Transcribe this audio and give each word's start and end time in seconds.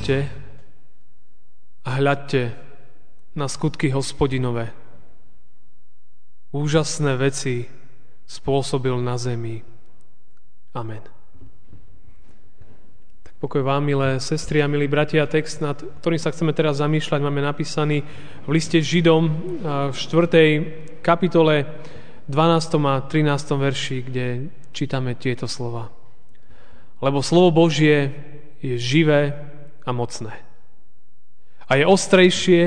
Poďte 0.00 0.32
a 1.84 2.00
hľadte 2.00 2.56
na 3.36 3.44
skutky 3.52 3.92
hospodinové. 3.92 4.72
Úžasné 6.56 7.20
veci 7.20 7.68
spôsobil 8.24 8.96
na 8.96 9.20
zemi. 9.20 9.60
Amen. 10.72 11.04
Tak 13.28 13.34
pokoj 13.44 13.60
vám, 13.60 13.84
milé 13.84 14.16
sestry 14.24 14.64
a 14.64 14.72
milí 14.72 14.88
bratia, 14.88 15.28
text, 15.28 15.60
nad 15.60 15.76
ktorým 15.76 16.16
sa 16.16 16.32
chceme 16.32 16.56
teraz 16.56 16.80
zamýšľať, 16.80 17.20
máme 17.20 17.44
napísaný 17.44 18.00
v 18.48 18.56
liste 18.56 18.80
Židom 18.80 19.28
v 19.92 19.96
4. 20.00 21.04
kapitole 21.04 21.68
12. 22.24 22.88
a 22.88 23.04
13. 23.04 23.36
verši, 23.52 23.96
kde 24.00 24.48
čítame 24.72 25.12
tieto 25.12 25.44
slova. 25.44 25.92
Lebo 27.04 27.20
slovo 27.20 27.52
Božie 27.52 28.16
je 28.64 28.80
živé 28.80 29.49
a 29.86 29.90
mocné. 29.92 30.34
A 31.70 31.78
je 31.78 31.84
ostrejšie 31.86 32.62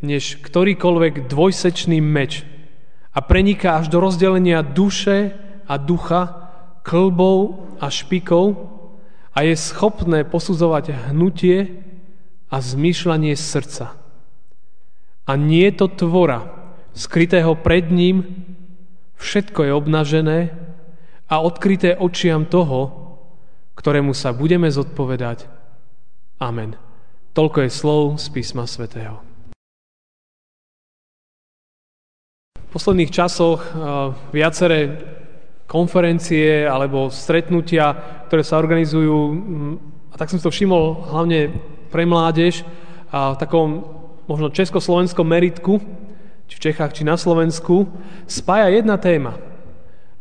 než 0.00 0.40
ktorýkoľvek 0.40 1.28
dvojsečný 1.28 2.00
meč 2.00 2.42
a 3.12 3.20
preniká 3.20 3.78
až 3.78 3.92
do 3.92 4.00
rozdelenia 4.00 4.64
duše 4.64 5.36
a 5.68 5.76
ducha, 5.76 6.50
klbov 6.82 7.68
a 7.78 7.92
špikov 7.92 8.56
a 9.36 9.44
je 9.44 9.54
schopné 9.54 10.24
posudzovať 10.24 11.12
hnutie 11.12 11.84
a 12.50 12.56
zmýšľanie 12.58 13.36
srdca. 13.36 13.94
A 15.28 15.32
nie 15.38 15.68
to 15.70 15.86
tvora, 15.86 16.50
skrytého 16.96 17.54
pred 17.54 17.92
ním, 17.92 18.26
všetko 19.20 19.68
je 19.68 19.72
obnažené 19.76 20.38
a 21.30 21.38
odkryté 21.38 21.94
očiam 21.94 22.48
toho, 22.48 22.90
ktorému 23.78 24.16
sa 24.16 24.34
budeme 24.34 24.66
zodpovedať 24.66 25.59
Amen. 26.40 26.72
Toľko 27.36 27.68
je 27.68 27.70
slov 27.70 28.16
z 28.16 28.32
písma 28.32 28.64
svätého. 28.64 29.20
V 32.56 32.68
posledných 32.72 33.12
časoch 33.12 33.60
eh, 33.60 33.72
viaceré 34.32 35.04
konferencie 35.68 36.64
alebo 36.64 37.12
stretnutia, 37.12 37.92
ktoré 38.24 38.40
sa 38.40 38.56
organizujú, 38.56 39.16
mm, 39.36 39.74
a 40.10 40.14
tak 40.16 40.32
som 40.32 40.40
si 40.40 40.46
to 40.48 40.48
všimol 40.48 41.12
hlavne 41.12 41.52
pre 41.92 42.08
mládež, 42.08 42.64
a 43.12 43.36
v 43.36 43.40
takom 43.42 43.68
možno 44.24 44.48
československom 44.48 45.28
meritku, 45.28 45.76
či 46.48 46.54
v 46.56 46.64
Čechách, 46.72 46.96
či 46.96 47.04
na 47.04 47.20
Slovensku, 47.20 47.84
spája 48.24 48.72
jedna 48.72 48.96
téma. 48.96 49.36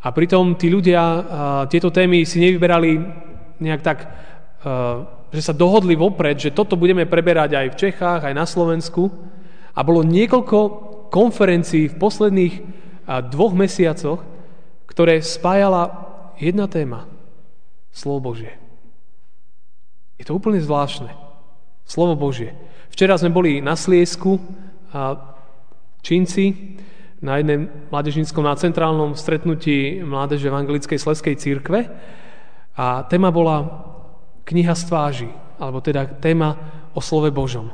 A 0.04 0.12
pritom 0.12 0.58
tí 0.60 0.68
ľudia 0.68 1.02
tieto 1.72 1.94
témy 1.94 2.28
si 2.28 2.44
nevyberali 2.44 3.00
nejak 3.64 3.82
tak 3.88 3.98
eh, 4.04 5.19
že 5.30 5.42
sa 5.46 5.54
dohodli 5.54 5.94
vopred, 5.94 6.38
že 6.38 6.56
toto 6.56 6.74
budeme 6.74 7.06
preberať 7.06 7.54
aj 7.54 7.68
v 7.74 7.80
Čechách, 7.80 8.22
aj 8.26 8.34
na 8.34 8.46
Slovensku. 8.50 9.14
A 9.78 9.86
bolo 9.86 10.02
niekoľko 10.02 10.58
konferencií 11.14 11.90
v 11.90 12.00
posledných 12.02 12.54
dvoch 13.30 13.54
mesiacoch, 13.54 14.22
ktoré 14.90 15.22
spájala 15.22 16.10
jedna 16.38 16.66
téma. 16.66 17.06
Slovo 17.90 18.34
Božie. 18.34 18.54
Je 20.20 20.28
to 20.28 20.38
úplne 20.38 20.62
zvláštne. 20.62 21.10
Slovo 21.90 22.14
Božie. 22.14 22.54
Včera 22.94 23.18
sme 23.18 23.34
boli 23.34 23.64
na 23.66 23.74
Sliesku 23.74 24.38
a 24.94 25.18
Čínci 26.06 26.78
na 27.20 27.40
jednom 27.40 27.68
mládežníckom 27.92 28.44
na 28.46 28.56
centrálnom 28.56 29.12
stretnutí 29.18 30.00
Mládeže 30.00 30.48
Evangelickej 30.48 31.00
Sleskej 31.00 31.36
církve 31.36 31.92
a 32.80 33.04
téma 33.12 33.28
bola 33.28 33.89
kniha 34.50 34.74
z 34.74 34.84
tváži, 34.90 35.30
alebo 35.62 35.78
teda 35.78 36.10
téma 36.18 36.58
o 36.98 37.02
slove 37.06 37.30
Božom. 37.30 37.70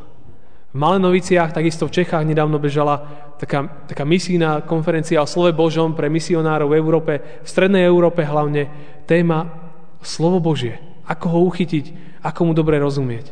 V 0.75 0.77
Malenoviciach, 0.83 1.55
takisto 1.55 1.87
v 1.87 2.03
Čechách 2.03 2.27
nedávno 2.27 2.59
bežala 2.59 2.99
taká, 3.39 3.87
taká 3.87 4.03
misijná 4.03 4.59
konferencia 4.67 5.23
o 5.23 5.29
slove 5.29 5.55
Božom 5.55 5.95
pre 5.95 6.11
misionárov 6.11 6.67
v 6.67 6.75
Európe, 6.75 7.13
v 7.39 7.47
Strednej 7.47 7.87
Európe 7.87 8.27
hlavne, 8.27 8.67
téma 9.07 9.71
slovo 10.03 10.43
Božie. 10.43 10.75
Ako 11.07 11.31
ho 11.31 11.39
uchytiť, 11.47 12.19
ako 12.19 12.51
mu 12.51 12.51
dobre 12.51 12.75
rozumieť. 12.83 13.31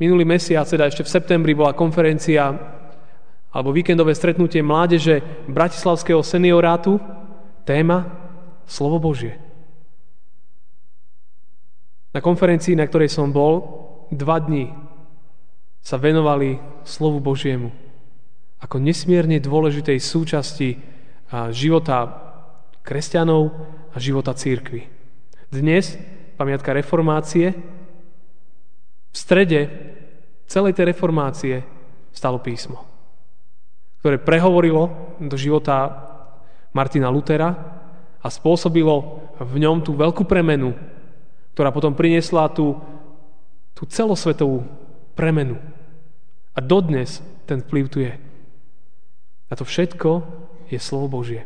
Minulý 0.00 0.24
mesiac, 0.24 0.64
teda 0.64 0.88
ešte 0.88 1.04
v 1.04 1.12
septembri, 1.12 1.52
bola 1.52 1.76
konferencia 1.76 2.56
alebo 3.52 3.68
víkendové 3.68 4.16
stretnutie 4.16 4.64
mládeže 4.64 5.20
Bratislavského 5.44 6.24
seniorátu, 6.24 6.96
téma 7.68 8.08
Slovo 8.64 8.96
Božie. 8.96 9.51
Na 12.12 12.20
konferencii, 12.20 12.76
na 12.76 12.84
ktorej 12.84 13.08
som 13.08 13.32
bol, 13.32 13.64
dva 14.12 14.36
dní 14.36 14.68
sa 15.80 15.96
venovali 15.96 16.60
slovu 16.84 17.18
Božiemu 17.24 17.72
ako 18.62 18.78
nesmierne 18.78 19.42
dôležitej 19.42 19.98
súčasti 19.98 20.78
života 21.50 21.98
kresťanov 22.86 23.50
a 23.90 23.96
života 23.98 24.36
církvy. 24.36 24.86
Dnes, 25.50 25.98
pamiatka 26.38 26.70
reformácie, 26.70 27.50
v 29.12 29.16
strede 29.16 29.60
celej 30.46 30.78
tej 30.78 30.94
reformácie 30.94 31.66
stalo 32.14 32.38
písmo, 32.38 32.86
ktoré 33.98 34.22
prehovorilo 34.22 35.16
do 35.18 35.34
života 35.34 35.90
Martina 36.76 37.10
Lutera 37.10 37.50
a 38.22 38.28
spôsobilo 38.30 39.26
v 39.42 39.54
ňom 39.58 39.82
tú 39.82 39.96
veľkú 39.98 40.22
premenu, 40.22 40.76
ktorá 41.52 41.68
potom 41.70 41.92
priniesla 41.92 42.48
tú, 42.52 42.80
tú 43.76 43.84
celosvetovú 43.84 44.64
premenu. 45.12 45.60
A 46.52 46.60
dodnes 46.60 47.20
ten 47.44 47.60
vplyv 47.60 47.84
tu 47.88 47.98
je. 48.00 48.12
A 49.48 49.52
to 49.52 49.64
všetko 49.68 50.24
je 50.72 50.80
slovo 50.80 51.20
Božie. 51.20 51.44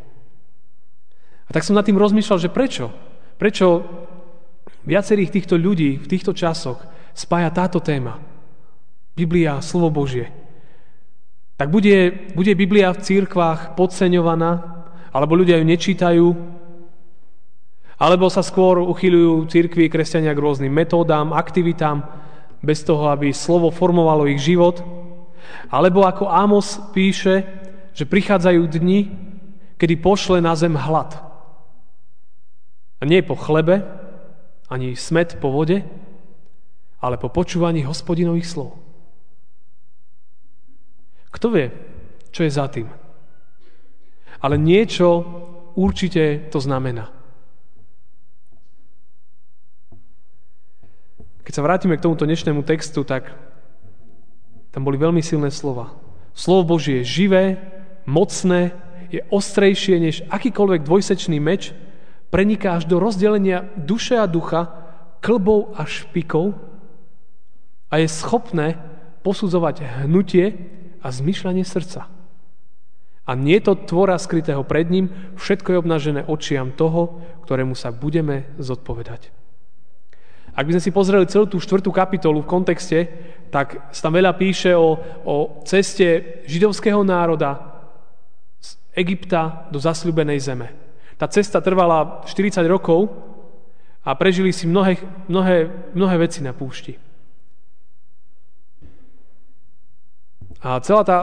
A 1.47 1.49
tak 1.51 1.63
som 1.63 1.75
nad 1.75 1.83
tým 1.83 1.99
rozmýšľal, 1.99 2.39
že 2.39 2.51
prečo? 2.51 2.91
Prečo 3.39 3.83
viacerých 4.87 5.31
týchto 5.31 5.55
ľudí 5.59 5.99
v 5.99 6.07
týchto 6.07 6.31
časoch 6.31 6.79
spája 7.11 7.51
táto 7.51 7.79
téma? 7.83 8.19
Biblia, 9.15 9.59
slovo 9.59 9.91
Božie. 9.91 10.31
Tak 11.57 11.73
bude, 11.73 12.13
bude 12.37 12.53
Biblia 12.53 12.93
v 12.93 13.01
církvách 13.01 13.73
podceňovaná, 13.73 14.51
alebo 15.09 15.33
ľudia 15.33 15.57
ju 15.57 15.65
nečítajú, 15.65 16.25
alebo 17.97 18.29
sa 18.29 18.45
skôr 18.45 18.77
uchyľujú 18.77 19.49
církvi 19.49 19.89
kresťania 19.89 20.37
k 20.37 20.43
rôznym 20.45 20.69
metódám, 20.69 21.33
aktivitám, 21.33 22.05
bez 22.61 22.85
toho, 22.85 23.09
aby 23.09 23.33
slovo 23.33 23.73
formovalo 23.73 24.29
ich 24.29 24.41
život. 24.41 24.81
Alebo 25.73 26.05
ako 26.05 26.29
Amos 26.29 26.77
píše, 26.93 27.45
že 27.97 28.05
prichádzajú 28.05 28.61
dni, 28.69 28.99
kedy 29.81 29.97
pošle 29.97 30.37
na 30.41 30.53
zem 30.53 30.77
hlad. 30.77 31.17
A 32.97 33.03
nie 33.05 33.25
po 33.25 33.33
chlebe, 33.33 33.81
ani 34.69 34.93
smet 34.93 35.41
po 35.41 35.49
vode, 35.49 35.81
ale 37.01 37.17
po 37.17 37.29
počúvaní 37.29 37.85
hospodinových 37.85 38.49
slov. 38.49 38.77
Kto 41.33 41.53
vie, 41.53 41.69
čo 42.33 42.45
je 42.45 42.51
za 42.53 42.65
tým? 42.69 42.89
Ale 44.41 44.57
niečo 44.57 45.25
určite 45.77 46.49
to 46.53 46.61
znamená. 46.61 47.16
Keď 51.47 51.55
sa 51.55 51.63
vrátime 51.63 51.95
k 51.95 52.03
tomuto 52.03 52.27
dnešnému 52.27 52.59
textu, 52.67 53.07
tak 53.07 53.31
tam 54.75 54.83
boli 54.83 54.99
veľmi 54.99 55.23
silné 55.23 55.47
slova. 55.47 55.95
Slovo 56.35 56.75
Božie 56.75 56.99
je 56.99 57.23
živé, 57.23 57.55
mocné, 58.03 58.75
je 59.07 59.23
ostrejšie 59.31 59.95
než 59.95 60.27
akýkoľvek 60.27 60.83
dvojsečný 60.83 61.39
meč, 61.39 61.71
preniká 62.27 62.75
až 62.75 62.91
do 62.91 62.99
rozdelenia 62.99 63.63
duše 63.79 64.19
a 64.19 64.27
ducha, 64.27 64.75
klbov 65.23 65.71
a 65.79 65.87
špikov 65.87 66.59
a 67.87 68.03
je 68.03 68.11
schopné 68.11 68.75
posudzovať 69.23 70.03
hnutie 70.03 70.51
a 70.99 71.07
zmyšľanie 71.07 71.63
srdca. 71.63 72.11
A 73.23 73.31
nie 73.39 73.63
to 73.63 73.79
tvora 73.79 74.19
skrytého 74.19 74.67
pred 74.67 74.91
ním, 74.91 75.31
všetko 75.39 75.71
je 75.71 75.79
obnažené 75.79 76.21
očiam 76.27 76.75
toho, 76.75 77.23
ktorému 77.47 77.71
sa 77.71 77.95
budeme 77.95 78.51
zodpovedať. 78.59 79.46
Ak 80.57 80.65
by 80.65 80.73
sme 80.73 80.85
si 80.89 80.89
pozreli 80.89 81.29
celú 81.29 81.45
tú 81.45 81.61
štvrtú 81.61 81.93
kapitolu 81.93 82.41
v 82.41 82.49
kontexte, 82.49 83.05
tak 83.53 83.93
sa 83.93 84.09
tam 84.09 84.17
veľa 84.17 84.33
píše 84.33 84.73
o, 84.73 84.97
o 85.21 85.61
ceste 85.69 86.41
židovského 86.49 87.05
národa 87.05 87.61
z 88.57 88.73
Egypta 88.97 89.69
do 89.69 89.77
zasľubenej 89.77 90.41
zeme. 90.41 90.73
Tá 91.21 91.29
cesta 91.29 91.61
trvala 91.61 92.25
40 92.25 92.57
rokov 92.65 93.05
a 94.01 94.17
prežili 94.17 94.49
si 94.49 94.65
mnohé, 94.65 94.97
mnohé, 95.29 95.69
mnohé 95.93 96.15
veci 96.25 96.41
na 96.41 96.57
púšti. 96.57 96.97
A 100.65 100.81
celá 100.81 101.05
tá 101.05 101.17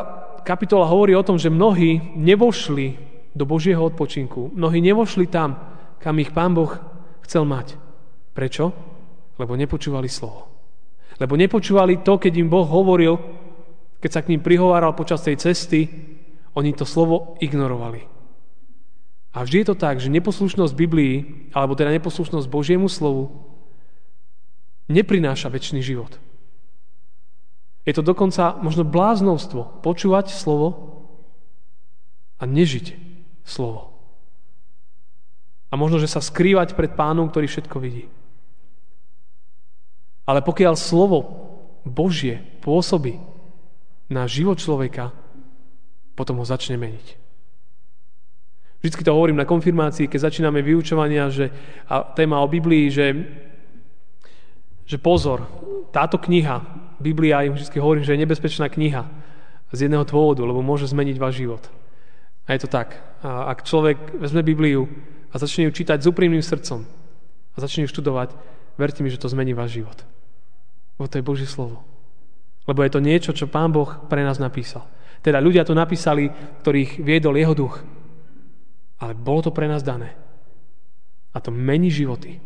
kapitola 0.46 0.86
hovorí 0.86 1.10
o 1.18 1.26
tom, 1.26 1.42
že 1.42 1.50
mnohí 1.50 2.14
nevošli 2.14 2.94
do 3.34 3.42
Božieho 3.42 3.82
odpočinku. 3.82 4.54
Mnohí 4.54 4.78
nevošli 4.78 5.26
tam, 5.26 5.58
kam 5.98 6.22
ich 6.22 6.30
Pán 6.30 6.54
Boh 6.54 6.70
chcel 7.26 7.42
mať. 7.42 7.74
Prečo? 8.30 8.93
Lebo 9.40 9.58
nepočúvali 9.58 10.06
slovo. 10.06 10.50
Lebo 11.18 11.38
nepočúvali 11.38 12.02
to, 12.02 12.18
keď 12.18 12.32
im 12.38 12.50
Boh 12.50 12.66
hovoril, 12.66 13.18
keď 14.02 14.10
sa 14.10 14.22
k 14.22 14.34
ním 14.34 14.42
prihováral 14.42 14.92
počas 14.92 15.22
tej 15.22 15.38
cesty, 15.38 15.86
oni 16.54 16.74
to 16.74 16.86
slovo 16.86 17.38
ignorovali. 17.42 18.06
A 19.34 19.42
vždy 19.42 19.62
je 19.62 19.68
to 19.74 19.76
tak, 19.78 19.98
že 19.98 20.14
neposlušnosť 20.14 20.74
Biblii, 20.78 21.50
alebo 21.50 21.74
teda 21.74 21.90
neposlušnosť 21.98 22.46
Božiemu 22.46 22.86
slovu, 22.86 23.34
neprináša 24.86 25.50
väčší 25.50 25.82
život. 25.82 26.22
Je 27.84 27.92
to 27.92 28.00
dokonca 28.00 28.56
možno 28.62 28.86
bláznovstvo 28.86 29.82
počúvať 29.84 30.32
slovo 30.32 30.94
a 32.40 32.46
nežiť 32.48 32.96
slovo. 33.44 33.92
A 35.68 35.74
možno, 35.76 35.98
že 35.98 36.08
sa 36.08 36.22
skrývať 36.22 36.78
pred 36.78 36.94
pánom, 36.94 37.28
ktorý 37.28 37.50
všetko 37.50 37.76
vidí. 37.82 38.06
Ale 40.24 40.40
pokiaľ 40.40 40.74
slovo 40.76 41.18
Božie 41.84 42.40
pôsobí 42.64 43.20
na 44.08 44.24
život 44.24 44.56
človeka, 44.56 45.12
potom 46.16 46.40
ho 46.40 46.46
začne 46.46 46.80
meniť. 46.80 47.24
Vždycky 48.80 49.00
to 49.00 49.16
hovorím 49.16 49.40
na 49.40 49.48
konfirmácii, 49.48 50.08
keď 50.08 50.28
začíname 50.28 50.60
vyučovania, 50.60 51.32
že, 51.32 51.48
a 51.88 52.04
téma 52.04 52.44
o 52.44 52.48
Biblii, 52.48 52.92
že, 52.92 53.06
že 54.84 55.00
pozor, 55.00 55.48
táto 55.88 56.20
kniha, 56.20 56.60
Biblia, 57.00 57.48
im 57.48 57.56
vždy 57.56 57.80
hovorím, 57.80 58.04
že 58.04 58.12
je 58.12 58.22
nebezpečná 58.24 58.68
kniha 58.68 59.08
z 59.72 59.88
jedného 59.88 60.04
dôvodu, 60.04 60.44
lebo 60.44 60.60
môže 60.60 60.88
zmeniť 60.88 61.16
váš 61.16 61.40
život. 61.40 61.64
A 62.44 62.52
je 62.52 62.60
to 62.60 62.68
tak. 62.68 63.00
A 63.24 63.48
ak 63.56 63.64
človek 63.64 64.20
vezme 64.20 64.44
Bibliu 64.44 64.84
a 65.32 65.40
začne 65.40 65.64
ju 65.64 65.72
čítať 65.72 66.04
s 66.04 66.08
úprimným 66.08 66.44
srdcom 66.44 66.84
a 67.54 67.56
začne 67.56 67.84
ju 67.84 67.88
študovať, 67.88 68.36
verte 68.78 69.02
mi, 69.02 69.10
že 69.10 69.20
to 69.20 69.30
zmení 69.30 69.54
váš 69.54 69.78
život. 69.82 69.98
Lebo 70.98 71.06
to 71.10 71.18
je 71.18 71.26
Božie 71.26 71.48
slovo. 71.48 71.82
Lebo 72.64 72.80
je 72.80 72.90
to 72.90 73.00
niečo, 73.02 73.36
čo 73.36 73.50
Pán 73.50 73.74
Boh 73.74 73.88
pre 74.08 74.24
nás 74.24 74.40
napísal. 74.40 74.86
Teda 75.20 75.40
ľudia 75.40 75.64
to 75.64 75.76
napísali, 75.76 76.28
ktorých 76.64 77.00
viedol 77.00 77.36
jeho 77.36 77.54
duch. 77.56 77.80
Ale 79.00 79.12
bolo 79.16 79.48
to 79.48 79.50
pre 79.52 79.68
nás 79.68 79.84
dané. 79.84 80.16
A 81.34 81.40
to 81.42 81.50
mení 81.50 81.90
životy. 81.90 82.40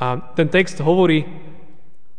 A 0.00 0.16
ten 0.32 0.48
text 0.48 0.80
hovorí, 0.80 1.24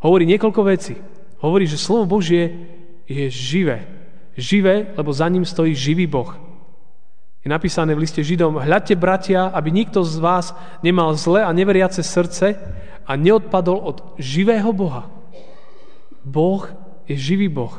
hovorí 0.02 0.24
niekoľko 0.28 0.62
vecí. 0.66 0.96
Hovorí, 1.42 1.66
že 1.66 1.82
slovo 1.82 2.20
Božie 2.20 2.70
je 3.10 3.26
živé. 3.30 3.90
Živé, 4.38 4.94
lebo 4.96 5.12
za 5.12 5.28
ním 5.28 5.46
stojí 5.46 5.74
živý 5.76 6.06
Boh. 6.06 6.51
Je 7.42 7.50
napísané 7.50 7.98
v 7.98 8.06
liste 8.06 8.22
Židom, 8.22 8.62
hľadte 8.62 8.94
bratia, 8.94 9.50
aby 9.50 9.74
nikto 9.74 10.06
z 10.06 10.22
vás 10.22 10.54
nemal 10.86 11.18
zle 11.18 11.42
a 11.42 11.50
neveriace 11.50 12.06
srdce 12.06 12.54
a 13.02 13.12
neodpadol 13.18 13.82
od 13.82 13.98
živého 14.22 14.70
Boha. 14.70 15.10
Boh 16.22 16.70
je 17.10 17.18
živý 17.18 17.50
Boh 17.50 17.74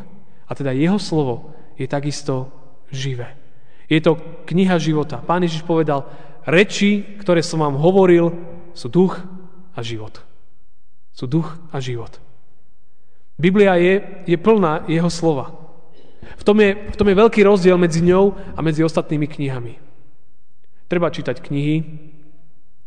a 0.51 0.53
teda 0.59 0.75
jeho 0.75 0.99
slovo 0.99 1.55
je 1.79 1.87
takisto 1.87 2.51
živé. 2.91 3.39
Je 3.87 4.03
to 4.03 4.19
kniha 4.51 4.83
života. 4.83 5.23
Pán 5.23 5.47
Ježiš 5.47 5.63
povedal, 5.63 6.11
reči, 6.43 7.23
ktoré 7.23 7.39
som 7.39 7.63
vám 7.63 7.79
hovoril, 7.79 8.35
sú 8.75 8.91
duch 8.91 9.23
a 9.79 9.81
život. 9.85 10.19
Sú 11.15 11.31
duch 11.31 11.55
a 11.71 11.79
život. 11.79 12.19
Biblia 13.39 13.79
je, 13.79 14.27
je 14.27 14.37
plná 14.37 14.91
jeho 14.91 15.07
slova. 15.07 15.62
V 16.23 16.43
tom, 16.47 16.59
je, 16.63 16.75
v 16.91 16.97
tom 16.97 17.09
je 17.11 17.19
veľký 17.19 17.41
rozdiel 17.43 17.75
medzi 17.79 18.03
ňou 18.03 18.35
a 18.55 18.61
medzi 18.63 18.87
ostatnými 18.87 19.27
knihami. 19.27 19.75
Treba 20.87 21.11
čítať 21.11 21.43
knihy, 21.43 21.77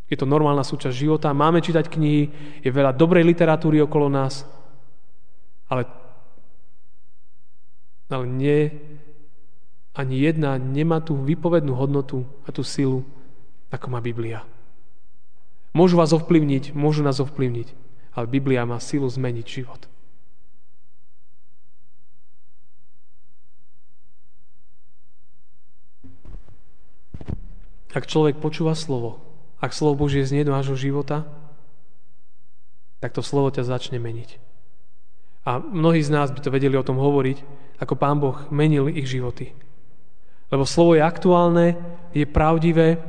je 0.05 0.17
to 0.17 0.29
normálna 0.29 0.61
súčasť 0.61 0.93
života, 0.93 1.33
máme 1.33 1.65
čítať 1.65 1.89
knihy, 1.89 2.23
je 2.61 2.69
veľa 2.69 2.93
dobrej 2.93 3.25
literatúry 3.25 3.81
okolo 3.81 4.05
nás, 4.05 4.45
ale, 5.65 5.89
ale 8.13 8.25
nie, 8.29 8.69
ani 9.97 10.15
jedna 10.21 10.61
nemá 10.61 11.01
tú 11.01 11.17
vypovednú 11.17 11.73
hodnotu 11.73 12.27
a 12.45 12.53
tú 12.53 12.61
silu, 12.61 13.01
ako 13.73 13.87
má 13.89 13.97
Biblia. 14.03 14.45
Môžu 15.73 15.97
vás 15.97 16.13
ovplyvniť, 16.13 16.77
môžu 16.77 17.01
nás 17.01 17.17
ovplyvniť, 17.17 17.73
ale 18.13 18.29
Biblia 18.29 18.63
má 18.63 18.77
silu 18.77 19.09
zmeniť 19.09 19.45
život. 19.47 19.81
Ak 27.95 28.11
človek 28.11 28.43
počúva 28.43 28.75
slovo, 28.75 29.23
ak 29.63 29.71
slovo 29.71 30.03
Božie 30.03 30.27
znie 30.27 30.43
do 30.43 30.51
nášho 30.51 30.75
života, 30.75 31.23
tak 32.99 33.15
to 33.15 33.23
slovo 33.23 33.47
ťa 33.47 33.63
začne 33.63 34.03
meniť. 34.03 34.35
A 35.47 35.63
mnohí 35.63 36.03
z 36.03 36.11
nás 36.11 36.35
by 36.35 36.43
to 36.43 36.51
vedeli 36.51 36.75
o 36.75 36.83
tom 36.83 36.99
hovoriť, 36.99 37.39
ako 37.79 37.95
Pán 37.95 38.19
Boh 38.19 38.35
menil 38.51 38.91
ich 38.91 39.07
životy. 39.07 39.55
Lebo 40.51 40.67
slovo 40.67 40.99
je 40.99 41.07
aktuálne, 41.07 41.79
je 42.11 42.27
pravdivé, 42.27 42.99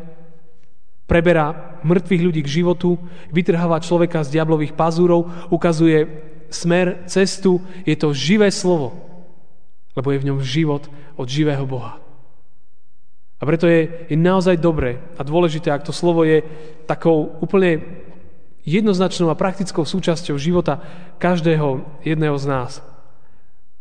preberá 1.11 1.81
mŕtvych 1.83 2.23
ľudí 2.23 2.41
k 2.47 2.63
životu, 2.63 2.95
vytrháva 3.35 3.83
človeka 3.83 4.23
z 4.23 4.39
diablových 4.39 4.79
pazúrov, 4.79 5.51
ukazuje 5.51 6.07
smer, 6.47 7.03
cestu, 7.11 7.59
je 7.83 7.99
to 7.99 8.15
živé 8.15 8.55
slovo, 8.55 8.95
lebo 9.99 10.15
je 10.15 10.23
v 10.23 10.27
ňom 10.31 10.39
život 10.47 10.87
od 11.19 11.27
živého 11.27 11.67
Boha. 11.67 12.06
A 13.37 13.43
preto 13.45 13.69
je, 13.69 14.09
je 14.09 14.17
naozaj 14.17 14.57
dobré 14.57 14.97
a 15.17 15.23
dôležité, 15.25 15.69
ak 15.69 15.85
to 15.85 15.93
slovo 15.93 16.25
je 16.25 16.41
takou 16.89 17.37
úplne 17.45 17.85
jednoznačnou 18.65 19.29
a 19.29 19.39
praktickou 19.39 19.85
súčasťou 19.85 20.41
života 20.41 20.81
každého 21.21 21.85
jedného 22.01 22.37
z 22.41 22.47
nás. 22.49 22.73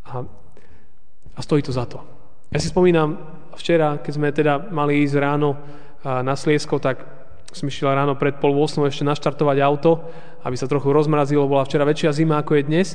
A, 0.05 0.27
a 1.33 1.39
stojí 1.39 1.63
to 1.63 1.71
za 1.71 1.87
to. 1.87 2.03
Ja 2.51 2.59
si 2.59 2.69
spomínam 2.69 3.17
včera, 3.55 3.97
keď 4.03 4.11
sme 4.11 4.29
teda 4.35 4.53
mali 4.69 5.01
ísť 5.07 5.15
ráno 5.17 5.57
na 6.03 6.35
Sliesko, 6.37 6.77
tak 6.77 7.01
som 7.49 7.71
išiel 7.71 7.95
ráno 7.95 8.19
pred 8.19 8.35
pol 8.37 8.51
8 8.51 8.83
ešte 8.91 9.07
naštartovať 9.07 9.57
auto, 9.63 10.03
aby 10.43 10.53
sa 10.59 10.67
trochu 10.67 10.91
rozmrazilo. 10.91 11.47
Bola 11.47 11.65
včera 11.65 11.87
väčšia 11.87 12.11
zima, 12.11 12.43
ako 12.43 12.59
je 12.59 12.63
dnes 12.67 12.87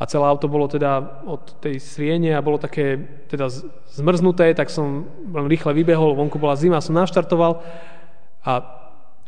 a 0.00 0.08
celé 0.08 0.24
auto 0.24 0.48
bolo 0.48 0.64
teda 0.64 1.20
od 1.28 1.60
tej 1.60 1.76
sriene 1.76 2.32
a 2.32 2.40
bolo 2.40 2.56
také 2.56 2.96
teda 3.28 3.52
zmrznuté, 3.92 4.56
tak 4.56 4.72
som 4.72 5.04
len 5.28 5.44
rýchle 5.44 5.76
vybehol, 5.76 6.16
vonku 6.16 6.40
bola 6.40 6.56
zima, 6.56 6.80
som 6.80 6.96
naštartoval 6.96 7.60
a 8.40 8.52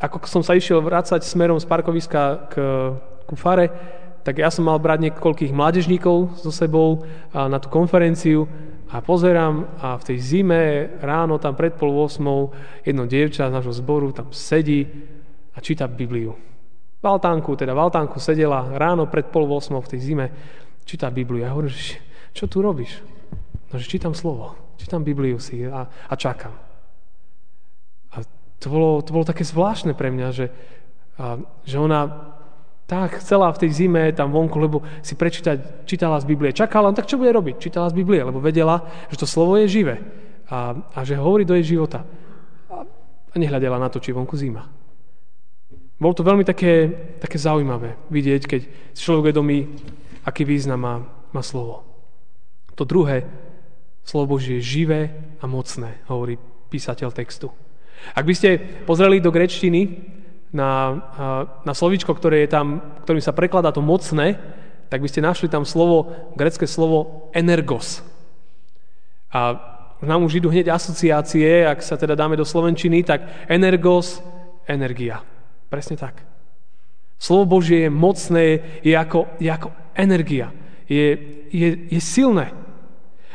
ako 0.01 0.25
som 0.25 0.43
sa 0.43 0.57
išiel 0.57 0.81
vrácať 0.81 1.21
smerom 1.23 1.61
z 1.61 1.69
parkoviska 1.69 2.23
k, 2.49 2.55
ku 3.29 3.37
fare, 3.37 3.69
tak 4.25 4.41
ja 4.41 4.49
som 4.49 4.65
mal 4.65 4.81
brať 4.81 5.13
niekoľkých 5.13 5.53
mládežníkov 5.53 6.41
so 6.41 6.51
sebou 6.51 7.05
na 7.37 7.61
tú 7.61 7.69
konferenciu 7.69 8.49
a 8.89 9.05
pozerám 9.05 9.69
a 9.77 10.01
v 10.01 10.07
tej 10.09 10.19
zime 10.25 10.63
ráno 11.05 11.37
tam 11.37 11.53
pred 11.53 11.77
pol 11.77 11.93
8 11.93 12.89
jedno 12.89 13.05
dievča 13.05 13.53
z 13.53 13.55
nášho 13.55 13.77
zboru 13.77 14.09
tam 14.17 14.33
sedí 14.33 14.89
a 15.53 15.61
číta 15.61 15.85
Bibliu. 15.85 16.52
V 17.03 17.07
altánku, 17.11 17.59
teda 17.59 17.75
v 17.75 17.83
altánku 17.83 18.23
sedela 18.23 18.71
ráno 18.79 19.11
pred 19.11 19.27
pol 19.27 19.43
8 19.51 19.75
v 19.83 19.91
tej 19.91 20.01
zime 20.01 20.27
číta 20.87 21.11
Bibliu. 21.11 21.43
Ja 21.43 21.51
hovorím, 21.51 21.75
že 21.75 21.99
čo 22.31 22.47
tu 22.47 22.63
robíš? 22.63 23.03
No, 23.75 23.83
že 23.83 23.91
čítam 23.91 24.15
slovo, 24.15 24.55
čítam 24.79 25.03
Bibliu 25.03 25.43
si 25.43 25.67
a, 25.67 25.91
a 25.91 26.15
čakám. 26.15 26.55
A 28.15 28.17
to 28.63 28.67
bolo, 28.71 29.03
to 29.03 29.11
bolo 29.11 29.27
také 29.27 29.43
zvláštne 29.43 29.99
pre 29.99 30.15
mňa, 30.15 30.29
že, 30.31 30.47
a, 31.19 31.43
že 31.67 31.77
ona 31.83 32.07
tak 32.87 33.19
chcela 33.25 33.51
v 33.51 33.67
tej 33.67 33.71
zime 33.73 34.13
tam 34.15 34.31
vonku, 34.31 34.61
lebo 34.61 34.85
si 35.01 35.19
prečítať, 35.19 35.89
čítala 35.89 36.21
z 36.23 36.29
Biblie. 36.29 36.55
Čakala, 36.55 36.93
no 36.93 36.95
tak 36.95 37.11
čo 37.11 37.19
bude 37.19 37.33
robiť? 37.33 37.57
Čítala 37.59 37.91
z 37.91 37.99
Biblie, 37.99 38.23
lebo 38.23 38.39
vedela, 38.39 38.85
že 39.09 39.17
to 39.19 39.27
slovo 39.27 39.59
je 39.59 39.67
živé 39.67 39.97
a, 40.47 40.77
a 40.93 40.99
že 41.03 41.19
hovorí 41.19 41.43
do 41.49 41.57
jej 41.57 41.75
života. 41.75 42.05
A, 42.71 42.85
a 43.33 43.35
nehľadela 43.35 43.81
na 43.81 43.89
to, 43.89 43.99
či 43.99 44.13
vonku 44.13 44.37
zima. 44.37 44.82
Bolo 46.03 46.19
to 46.19 46.27
veľmi 46.27 46.43
také, 46.43 46.91
také 47.23 47.39
zaujímavé 47.39 47.95
vidieť, 48.11 48.43
keď 48.43 48.61
si 48.91 49.01
človek 49.07 49.31
vedomí, 49.31 49.71
aký 50.27 50.43
význam 50.43 50.83
má, 50.83 50.95
má 51.31 51.43
slovo. 51.47 51.87
To 52.75 52.83
druhé, 52.83 53.23
slovo 54.03 54.35
Božie 54.35 54.59
je 54.59 54.83
živé 54.83 55.15
a 55.39 55.47
mocné, 55.47 56.03
hovorí 56.11 56.43
písateľ 56.75 57.15
textu. 57.15 57.55
Ak 58.19 58.27
by 58.27 58.35
ste 58.35 58.59
pozreli 58.83 59.23
do 59.23 59.31
grečtiny, 59.31 60.11
na, 60.53 61.01
na 61.65 61.73
slovíčko, 61.73 62.13
ktoré 62.13 62.45
je 62.45 62.53
tam, 62.53 62.83
ktorým 63.07 63.25
sa 63.25 63.33
prekladá 63.33 63.73
to 63.73 63.81
mocné, 63.81 64.37
tak 64.93 65.01
by 65.01 65.09
ste 65.09 65.25
našli 65.25 65.49
tam 65.49 65.65
slovo, 65.65 66.13
grecké 66.37 66.69
slovo 66.69 67.31
energos. 67.33 68.05
A 69.33 69.57
nám 70.05 70.27
už 70.29 70.43
idú 70.43 70.53
hneď 70.53 70.75
asociácie, 70.75 71.65
ak 71.65 71.81
sa 71.81 71.97
teda 71.97 72.13
dáme 72.13 72.37
do 72.37 72.45
slovenčiny, 72.45 73.01
tak 73.01 73.49
energos, 73.49 74.21
energia. 74.69 75.25
Presne 75.73 75.97
tak. 75.97 76.21
Slovo 77.17 77.57
Božie 77.57 77.89
je 77.89 77.91
mocné, 77.91 78.61
je 78.85 78.93
ako, 78.93 79.25
je 79.41 79.49
ako 79.49 79.73
energia. 79.97 80.53
Je, 80.85 81.17
je, 81.49 81.69
je 81.89 82.01
silné. 82.05 82.53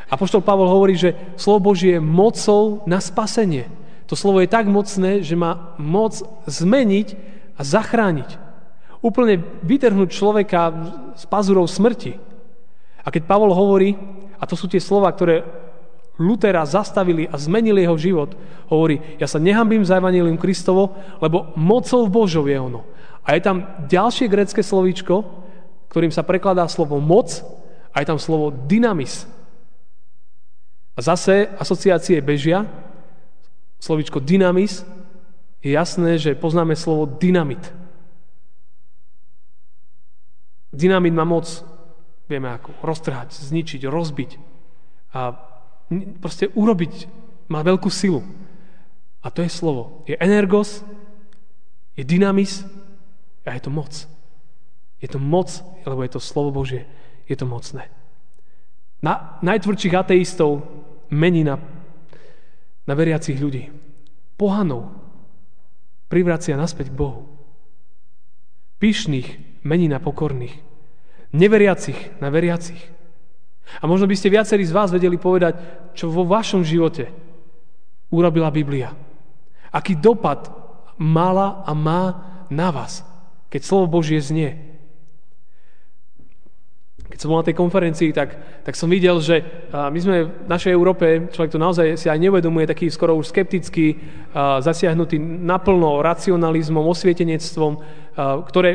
A 0.05 0.13
poštol 0.21 0.45
Pavol 0.45 0.69
hovorí, 0.69 0.93
že 0.93 1.17
slovo 1.33 1.73
Božie 1.73 1.97
je 1.97 2.03
mocou 2.03 2.85
na 2.85 3.01
spasenie. 3.01 3.65
To 4.05 4.13
slovo 4.13 4.45
je 4.45 4.53
tak 4.53 4.69
mocné, 4.69 5.25
že 5.25 5.33
má 5.33 5.73
moc 5.81 6.21
zmeniť 6.45 7.17
a 7.57 7.61
zachrániť. 7.65 8.37
Úplne 9.01 9.41
vytrhnúť 9.65 10.13
človeka 10.13 10.61
z 11.17 11.23
pazurov 11.25 11.65
smrti. 11.65 12.21
A 13.01 13.09
keď 13.09 13.25
Pavol 13.25 13.49
hovorí, 13.49 13.97
a 14.37 14.45
to 14.45 14.53
sú 14.53 14.69
tie 14.69 14.77
slova, 14.83 15.09
ktoré 15.09 15.41
Lutera 16.17 16.65
zastavili 16.65 17.29
a 17.29 17.37
zmenili 17.37 17.85
jeho 17.85 17.97
život, 17.97 18.33
hovorí, 18.73 18.97
ja 19.21 19.29
sa 19.29 19.37
nehambím 19.37 19.85
za 19.85 20.01
Evangelium 20.01 20.41
Kristovo, 20.41 20.97
lebo 21.21 21.53
mocou 21.53 22.09
Božou 22.09 22.49
je 22.49 22.57
ono. 22.57 22.81
A 23.21 23.37
je 23.37 23.41
tam 23.45 23.69
ďalšie 23.85 24.25
grecké 24.25 24.65
slovíčko, 24.65 25.21
ktorým 25.93 26.09
sa 26.09 26.25
prekladá 26.25 26.65
slovo 26.65 26.97
moc 26.97 27.45
a 27.93 28.01
je 28.01 28.09
tam 28.09 28.17
slovo 28.17 28.49
dynamis. 28.49 29.29
A 30.97 30.99
zase 31.05 31.53
asociácie 31.61 32.17
bežia, 32.25 32.65
slovičko 33.77 34.17
dynamis, 34.17 34.81
je 35.61 35.77
jasné, 35.77 36.17
že 36.17 36.33
poznáme 36.33 36.73
slovo 36.73 37.05
dynamit. 37.05 37.61
Dynamit 40.73 41.13
má 41.13 41.25
moc, 41.25 41.45
vieme 42.25 42.49
ako, 42.57 42.73
roztrhať, 42.81 43.33
zničiť, 43.33 43.85
rozbiť 43.85 44.31
a 45.13 45.33
proste 46.19 46.51
urobiť, 46.51 47.07
má 47.47 47.63
veľkú 47.63 47.87
silu. 47.87 48.23
A 49.23 49.31
to 49.31 49.43
je 49.43 49.51
slovo. 49.51 50.03
Je 50.07 50.15
energos, 50.19 50.83
je 51.95 52.03
dynamis 52.03 52.63
a 53.47 53.55
je 53.55 53.61
to 53.63 53.71
moc. 53.71 53.91
Je 54.99 55.07
to 55.07 55.19
moc, 55.19 55.49
lebo 55.85 56.03
je 56.03 56.11
to 56.11 56.21
slovo 56.21 56.51
Božie. 56.63 56.85
Je 57.27 57.35
to 57.35 57.47
mocné. 57.47 57.87
Na 59.03 59.37
najtvrdších 59.45 59.93
ateistov 59.93 60.65
mení 61.13 61.45
na, 61.45 61.61
na 62.87 62.93
veriacich 62.97 63.37
ľudí 63.37 63.69
pohanov 64.37 64.93
privracia 66.07 66.55
naspäť 66.55 66.93
k 66.93 66.97
Bohu. 66.97 67.25
Pyšných 68.77 69.61
mení 69.65 69.89
na 69.89 69.97
pokorných. 69.97 70.53
Neveriacich 71.33 72.21
na 72.21 72.29
veriacich. 72.29 72.79
A 73.79 73.83
možno 73.85 74.07
by 74.07 74.15
ste 74.15 74.31
viacerí 74.31 74.63
z 74.63 74.75
vás 74.75 74.89
vedeli 74.89 75.19
povedať, 75.19 75.55
čo 75.93 76.07
vo 76.07 76.23
vašom 76.23 76.63
živote 76.63 77.11
urobila 78.11 78.47
Biblia. 78.47 78.95
Aký 79.71 79.99
dopad 79.99 80.47
mala 80.95 81.61
a 81.67 81.75
má 81.75 82.03
na 82.47 82.71
vás, 82.71 83.03
keď 83.51 83.61
slovo 83.67 83.99
Božie 83.99 84.23
znie. 84.23 84.65
Keď 87.07 87.23
som 87.23 87.31
bol 87.31 87.39
na 87.39 87.47
tej 87.47 87.55
konferencii, 87.55 88.11
tak, 88.11 88.35
tak 88.67 88.75
som 88.75 88.91
videl, 88.91 89.15
že 89.23 89.39
my 89.71 89.95
sme 89.95 90.27
v 90.27 90.49
našej 90.51 90.75
Európe, 90.75 91.31
človek 91.31 91.55
to 91.55 91.59
naozaj 91.59 91.95
si 91.95 92.11
aj 92.11 92.19
neuvedomuje, 92.19 92.67
taký 92.67 92.91
skoro 92.91 93.15
už 93.15 93.31
skeptický, 93.31 93.95
zasiahnutý 94.35 95.15
naplno 95.19 96.03
racionalizmom, 96.03 96.83
osvietenectvom, 96.83 97.73
ktoré 98.51 98.71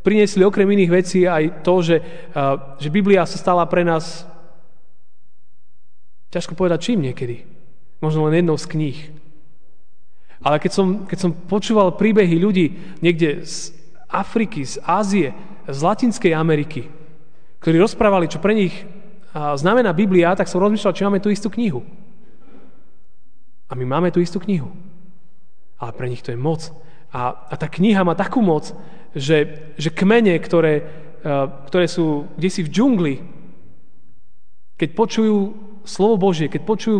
priniesli 0.00 0.44
okrem 0.44 0.68
iných 0.68 0.90
vecí 0.92 1.28
aj 1.28 1.64
to, 1.64 1.74
že, 1.84 1.96
že 2.80 2.88
Biblia 2.88 3.28
sa 3.28 3.36
stala 3.36 3.64
pre 3.68 3.84
nás, 3.84 4.24
ťažko 6.32 6.56
povedať 6.56 6.92
čím 6.92 7.04
niekedy, 7.04 7.44
možno 8.00 8.26
len 8.28 8.40
jednou 8.40 8.56
z 8.56 8.66
kníh. 8.70 8.98
Ale 10.40 10.56
keď 10.56 10.72
som, 10.72 10.86
keď 11.04 11.18
som 11.20 11.36
počúval 11.36 12.00
príbehy 12.00 12.40
ľudí 12.40 12.96
niekde 13.04 13.44
z 13.44 13.76
Afriky, 14.08 14.64
z 14.64 14.80
Ázie, 14.88 15.36
z 15.68 15.78
Latinskej 15.84 16.32
Ameriky, 16.32 16.88
ktorí 17.60 17.76
rozprávali, 17.76 18.24
čo 18.24 18.40
pre 18.40 18.56
nich 18.56 18.72
znamená 19.36 19.92
Biblia, 19.92 20.32
tak 20.32 20.48
som 20.48 20.64
rozmýšľal, 20.64 20.96
či 20.96 21.04
máme 21.04 21.20
tú 21.20 21.28
istú 21.28 21.52
knihu. 21.52 21.84
A 23.70 23.76
my 23.78 23.84
máme 23.86 24.08
tú 24.10 24.18
istú 24.18 24.42
knihu. 24.42 24.72
Ale 25.78 25.92
pre 25.94 26.10
nich 26.10 26.24
to 26.24 26.34
je 26.34 26.40
moc. 26.40 26.72
A, 27.14 27.52
a 27.52 27.54
tá 27.54 27.70
kniha 27.70 28.02
má 28.02 28.18
takú 28.18 28.42
moc, 28.42 28.74
že, 29.14 29.70
že 29.74 29.90
kmene, 29.90 30.38
ktoré, 30.38 30.86
ktoré 31.66 31.86
sú 31.90 32.30
kde 32.38 32.48
si 32.50 32.60
v 32.62 32.72
džungli, 32.72 33.14
keď 34.80 34.90
počujú 34.96 35.36
slovo 35.84 36.16
Božie, 36.16 36.48
keď 36.48 36.62
počujú 36.64 36.98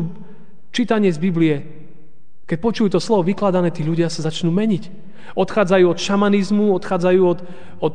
čítanie 0.74 1.08
z 1.08 1.18
Biblie, 1.18 1.56
keď 2.44 2.58
počujú 2.58 2.88
to 2.92 3.00
slovo 3.00 3.24
vykladané, 3.24 3.70
tí 3.70 3.86
ľudia 3.86 4.10
sa 4.10 4.26
začnú 4.26 4.50
meniť. 4.50 4.90
Odchádzajú 5.38 5.86
od 5.86 5.98
šamanizmu, 6.02 6.74
odchádzajú 6.76 7.22
od, 7.22 7.40
od 7.78 7.94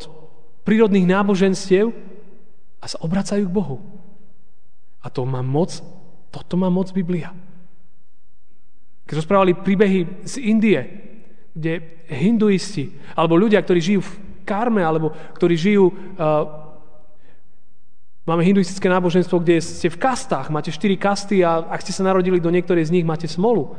prírodných 0.64 1.06
náboženstiev 1.06 1.92
a 2.80 2.86
sa 2.88 2.98
obracajú 3.04 3.46
k 3.46 3.56
Bohu. 3.56 3.78
A 5.04 5.12
to 5.12 5.28
má 5.28 5.44
moc, 5.46 5.84
toto 6.32 6.56
má 6.58 6.72
moc 6.72 6.90
Biblia. 6.96 7.36
Keď 9.06 9.22
rozprávali 9.22 9.54
príbehy 9.54 10.26
z 10.26 10.34
Indie, 10.42 11.05
kde 11.56 12.04
hinduisti, 12.12 12.92
alebo 13.16 13.40
ľudia, 13.40 13.64
ktorí 13.64 13.80
žijú 13.80 14.02
v 14.04 14.14
karme, 14.44 14.84
alebo 14.84 15.16
ktorí 15.40 15.56
žijú... 15.56 15.90
Uh, 16.20 16.64
Máme 18.26 18.42
hinduistické 18.42 18.90
náboženstvo, 18.90 19.38
kde 19.38 19.62
ste 19.62 19.86
v 19.86 20.02
kastách, 20.02 20.50
máte 20.50 20.74
štyri 20.74 20.98
kasty 20.98 21.46
a 21.46 21.62
ak 21.62 21.86
ste 21.86 21.94
sa 21.94 22.10
narodili 22.10 22.42
do 22.42 22.50
niektorej 22.50 22.90
z 22.90 22.94
nich, 22.98 23.06
máte 23.06 23.30
smolu. 23.30 23.78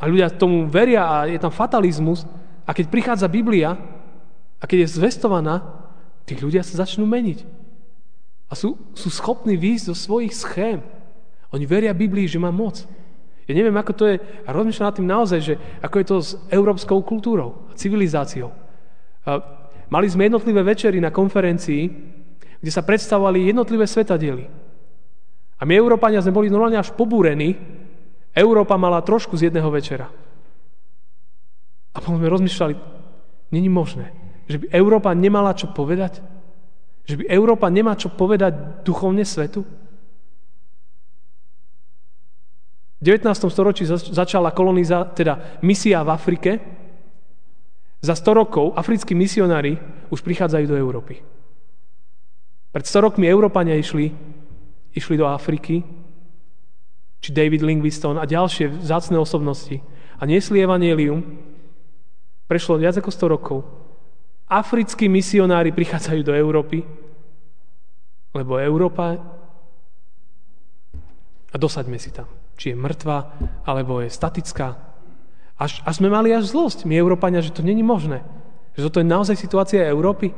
A 0.00 0.08
ľudia 0.08 0.32
tomu 0.32 0.64
veria 0.64 1.04
a 1.04 1.28
je 1.28 1.36
tam 1.36 1.52
fatalizmus. 1.52 2.24
A 2.64 2.72
keď 2.72 2.88
prichádza 2.88 3.28
Biblia 3.28 3.76
a 4.56 4.64
keď 4.64 4.88
je 4.88 4.94
zvestovaná, 4.96 5.60
tí 6.24 6.32
ľudia 6.40 6.64
sa 6.64 6.80
začnú 6.80 7.04
meniť. 7.04 7.44
A 8.48 8.56
sú, 8.56 8.80
sú 8.96 9.12
schopní 9.12 9.52
výjsť 9.60 9.92
zo 9.92 9.96
svojich 10.08 10.32
schém. 10.32 10.80
Oni 11.52 11.68
veria 11.68 11.92
Biblii, 11.92 12.24
že 12.24 12.40
má 12.40 12.48
moc. 12.48 12.88
Ja 13.46 13.52
neviem, 13.58 13.74
ako 13.74 13.92
to 13.92 14.04
je, 14.06 14.14
a 14.46 14.50
rozmýšľam 14.54 14.86
nad 14.86 14.96
tým 14.96 15.08
naozaj, 15.10 15.40
že 15.42 15.54
ako 15.82 15.96
je 15.98 16.06
to 16.06 16.16
s 16.22 16.30
európskou 16.46 17.02
kultúrou 17.02 17.66
a 17.68 17.72
civilizáciou. 17.74 18.54
Mali 19.90 20.06
sme 20.06 20.30
jednotlivé 20.30 20.62
večery 20.62 21.02
na 21.02 21.10
konferencii, 21.10 21.82
kde 22.62 22.70
sa 22.70 22.86
predstavovali 22.86 23.50
jednotlivé 23.50 23.84
svetadiely. 23.84 24.46
A 25.58 25.62
my, 25.66 25.74
Európania, 25.74 26.22
sme 26.22 26.34
boli 26.34 26.50
normálne 26.50 26.78
až 26.78 26.94
pobúrení. 26.94 27.58
Európa 28.32 28.78
mala 28.78 29.02
trošku 29.02 29.34
z 29.34 29.50
jedného 29.50 29.68
večera. 29.68 30.06
A 31.92 31.96
potom 32.00 32.16
sme 32.16 32.30
rozmýšľali, 32.30 32.74
není 33.52 33.68
možné, 33.68 34.14
že 34.48 34.62
by 34.62 34.72
Európa 34.72 35.12
nemala 35.12 35.52
čo 35.52 35.68
povedať? 35.70 36.24
Že 37.04 37.22
by 37.22 37.24
Európa 37.28 37.66
nemá 37.68 37.98
čo 37.98 38.08
povedať 38.08 38.82
duchovne 38.86 39.26
svetu? 39.26 39.66
V 43.02 43.10
19. 43.10 43.50
storočí 43.50 43.82
začala 43.90 44.54
koloniza, 44.54 45.10
teda 45.10 45.58
misia 45.66 46.06
v 46.06 46.10
Afrike. 46.14 46.50
Za 47.98 48.14
100 48.14 48.38
rokov 48.46 48.78
africkí 48.78 49.14
misionári 49.18 49.74
už 50.10 50.22
prichádzajú 50.22 50.64
do 50.70 50.78
Európy. 50.78 51.18
Pred 52.70 52.84
100 52.86 53.06
rokmi 53.10 53.26
Európania 53.26 53.74
išli, 53.74 54.14
išli 54.94 55.14
do 55.18 55.26
Afriky, 55.26 55.82
či 57.18 57.30
David 57.34 57.66
Livingstone 57.66 58.22
a 58.22 58.26
ďalšie 58.26 58.70
vzácne 58.70 59.18
osobnosti 59.18 59.82
a 60.18 60.22
niesli 60.22 60.62
evanielium. 60.62 61.22
Prešlo 62.46 62.78
viac 62.78 62.98
ako 62.98 63.10
100 63.10 63.34
rokov 63.34 63.58
africkí 64.52 65.08
misionári 65.08 65.72
prichádzajú 65.72 66.20
do 66.20 66.36
Európy, 66.36 66.84
lebo 68.36 68.60
Európa 68.60 69.16
a 71.52 71.56
dosaďme 71.56 71.96
si 71.96 72.12
tam, 72.12 72.28
či 72.56 72.72
je 72.72 72.76
mŕtva, 72.76 73.32
alebo 73.66 74.02
je 74.02 74.12
statická. 74.12 74.78
Až, 75.56 75.82
až 75.86 75.94
sme 76.02 76.10
mali 76.10 76.34
až 76.34 76.50
zlosť, 76.50 76.88
my 76.88 76.94
Európania, 76.96 77.44
že 77.44 77.54
to 77.54 77.62
není 77.62 77.84
možné. 77.84 78.24
Že 78.74 78.88
toto 78.88 79.00
je 79.00 79.12
naozaj 79.12 79.36
situácia 79.36 79.84
Európy. 79.84 80.34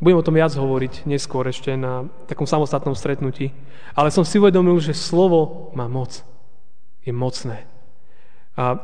Budem 0.00 0.16
o 0.16 0.24
tom 0.24 0.32
viac 0.32 0.56
hovoriť 0.56 1.04
neskôr 1.04 1.44
ešte 1.44 1.76
na 1.76 2.08
takom 2.24 2.48
samostatnom 2.48 2.96
stretnutí. 2.96 3.52
Ale 3.92 4.08
som 4.08 4.24
si 4.24 4.40
uvedomil, 4.40 4.80
že 4.80 4.96
slovo 4.96 5.68
má 5.76 5.90
moc. 5.92 6.24
Je 7.04 7.12
mocné. 7.12 7.68
A 8.56 8.80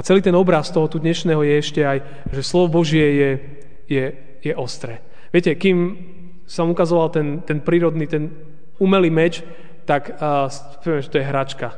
a 0.00 0.02
celý 0.02 0.24
ten 0.24 0.32
obraz 0.32 0.72
toho 0.72 0.88
tu 0.88 0.96
dnešného 0.96 1.44
je 1.44 1.54
ešte 1.60 1.80
aj, 1.84 1.98
že 2.32 2.40
slovo 2.40 2.80
Božie 2.80 3.04
je, 3.04 3.30
je, 3.84 4.04
je 4.40 4.52
ostré. 4.56 5.04
Viete, 5.28 5.52
kým 5.52 5.92
som 6.48 6.72
ukazoval 6.72 7.12
ten, 7.12 7.44
ten 7.44 7.60
prírodný, 7.60 8.08
ten 8.08 8.32
umelý 8.80 9.12
meč, 9.12 9.44
tak 9.84 10.10
uh, 10.16 10.48
poviem, 10.80 11.04
že 11.04 11.12
to 11.12 11.20
je 11.20 11.28
hračka. 11.28 11.68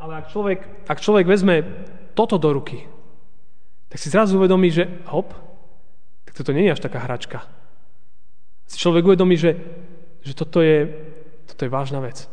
Ale 0.00 0.20
ak 0.20 0.32
človek, 0.32 0.60
ak 0.88 0.98
človek 1.00 1.26
vezme 1.28 1.64
toto 2.16 2.36
do 2.36 2.52
ruky, 2.52 2.88
tak 3.90 3.98
si 3.98 4.12
zrazu 4.12 4.38
uvedomí, 4.38 4.70
že 4.70 4.86
hop, 5.10 5.34
tak 6.24 6.32
toto 6.36 6.54
nie 6.54 6.70
je 6.70 6.74
až 6.76 6.80
taká 6.80 7.02
hračka. 7.02 7.44
Si 8.70 8.78
človek 8.78 9.02
uvedomí, 9.02 9.34
že, 9.34 9.58
že 10.22 10.32
toto, 10.32 10.62
je, 10.62 10.86
toto 11.50 11.66
je 11.66 11.74
vážna 11.74 11.98
vec. 11.98 12.30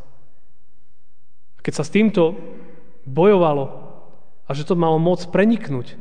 A 1.58 1.60
keď 1.66 1.82
sa 1.82 1.84
s 1.84 1.92
týmto 1.92 2.38
bojovalo 3.10 3.66
a 4.46 4.50
že 4.54 4.64
to 4.64 4.78
malo 4.78 5.02
moc 5.02 5.26
preniknúť 5.28 5.98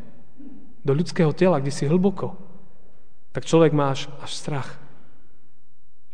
do 0.86 0.92
ľudského 0.94 1.34
tela, 1.34 1.58
kde 1.58 1.72
si 1.72 1.88
hlboko, 1.88 2.38
tak 3.34 3.48
človek 3.48 3.74
má 3.74 3.90
až, 3.90 4.06
až 4.22 4.32
strach, 4.38 4.68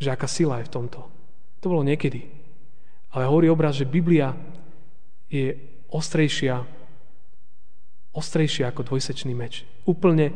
že 0.03 0.11
aká 0.11 0.27
sila 0.27 0.59
je 0.59 0.67
v 0.67 0.73
tomto. 0.75 0.99
To 1.63 1.65
bolo 1.71 1.87
niekedy. 1.87 2.27
Ale 3.15 3.29
hovorí 3.29 3.47
obraz, 3.47 3.79
že 3.79 3.87
Biblia 3.87 4.35
je 5.31 5.55
ostrejšia, 5.93 6.59
ostrejšia 8.11 8.69
ako 8.69 8.89
dvojsečný 8.89 9.31
meč. 9.31 9.63
Úplne, 9.87 10.33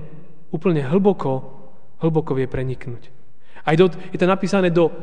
úplne 0.54 0.82
hlboko, 0.88 1.44
hlboko 2.00 2.32
vie 2.38 2.48
preniknúť. 2.48 3.10
Aj 3.68 3.76
do, 3.76 3.92
je 3.92 4.18
to 4.18 4.30
napísané 4.30 4.72
do 4.72 4.94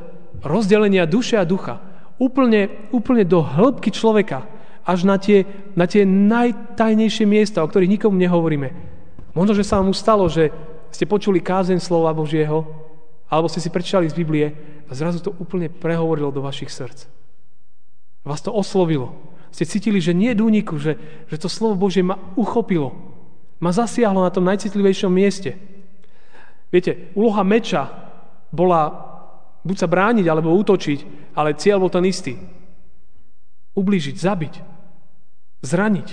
rozdelenia 0.41 1.05
duše 1.05 1.37
a 1.37 1.45
ducha. 1.45 1.83
Úplne, 2.17 2.91
úplne 2.95 3.27
do 3.27 3.43
hĺbky 3.43 3.93
človeka. 3.93 4.47
Až 4.87 5.05
na 5.05 5.19
tie, 5.19 5.45
na 5.75 5.85
tie 5.85 6.07
najtajnejšie 6.07 7.27
miesta, 7.27 7.61
o 7.61 7.69
ktorých 7.69 8.01
nikomu 8.01 8.17
nehovoríme. 8.17 8.71
Možno, 9.35 9.53
že 9.53 9.67
sa 9.67 9.83
vám 9.83 9.91
stalo, 9.93 10.31
že 10.31 10.55
ste 10.95 11.11
počuli 11.11 11.43
kázen 11.43 11.83
slova 11.83 12.15
Božieho, 12.15 12.84
alebo 13.35 13.51
ste 13.51 13.59
si 13.59 13.75
prečítali 13.75 14.07
z 14.07 14.15
Biblie 14.15 14.55
a 14.87 14.93
zrazu 14.95 15.19
to 15.19 15.35
úplne 15.43 15.67
prehovorilo 15.67 16.31
do 16.31 16.39
vašich 16.39 16.71
srdc. 16.71 17.11
Vás 18.23 18.41
to 18.41 18.55
oslovilo 18.55 19.35
ste 19.55 19.71
cítili, 19.71 20.03
že 20.03 20.11
nie 20.11 20.35
je 20.35 20.43
že, 20.83 20.93
že 21.31 21.37
to 21.39 21.47
slovo 21.47 21.79
Božie 21.87 22.03
ma 22.03 22.19
uchopilo. 22.35 22.91
Ma 23.63 23.71
zasiahlo 23.71 24.27
na 24.27 24.35
tom 24.35 24.43
najcitlivejšom 24.51 25.15
mieste. 25.15 25.55
Viete, 26.75 27.15
úloha 27.15 27.47
meča 27.47 27.87
bola 28.51 28.91
buď 29.63 29.77
sa 29.79 29.87
brániť, 29.87 30.27
alebo 30.27 30.59
útočiť, 30.59 31.31
ale 31.39 31.55
cieľ 31.55 31.87
bol 31.87 31.91
ten 31.95 32.03
istý. 32.03 32.35
Ublížiť, 33.79 34.19
zabiť, 34.19 34.55
zraniť, 35.63 36.09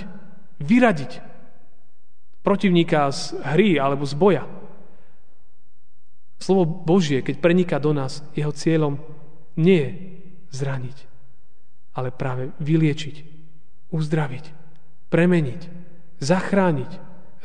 vyradiť 0.62 1.12
protivníka 2.46 3.10
z 3.10 3.42
hry 3.42 3.74
alebo 3.82 4.06
z 4.06 4.14
boja. 4.14 4.46
Slovo 6.42 6.66
Božie, 6.66 7.22
keď 7.22 7.38
preniká 7.38 7.78
do 7.78 7.94
nás, 7.94 8.26
jeho 8.34 8.50
cieľom 8.50 8.98
nie 9.54 9.78
je 9.78 9.90
zraniť, 10.50 10.98
ale 11.94 12.10
práve 12.10 12.50
vyliečiť, 12.58 13.16
uzdraviť, 13.94 14.44
premeniť, 15.06 15.62
zachrániť, 16.18 16.92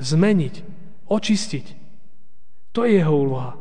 zmeniť, 0.01 0.55
očistiť. 1.05 1.65
To 2.73 2.89
je 2.89 2.97
jeho 2.97 3.13
úloha. 3.13 3.53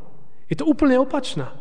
Je 0.49 0.57
to 0.57 0.65
úplne 0.65 0.97
opačná. 0.97 1.53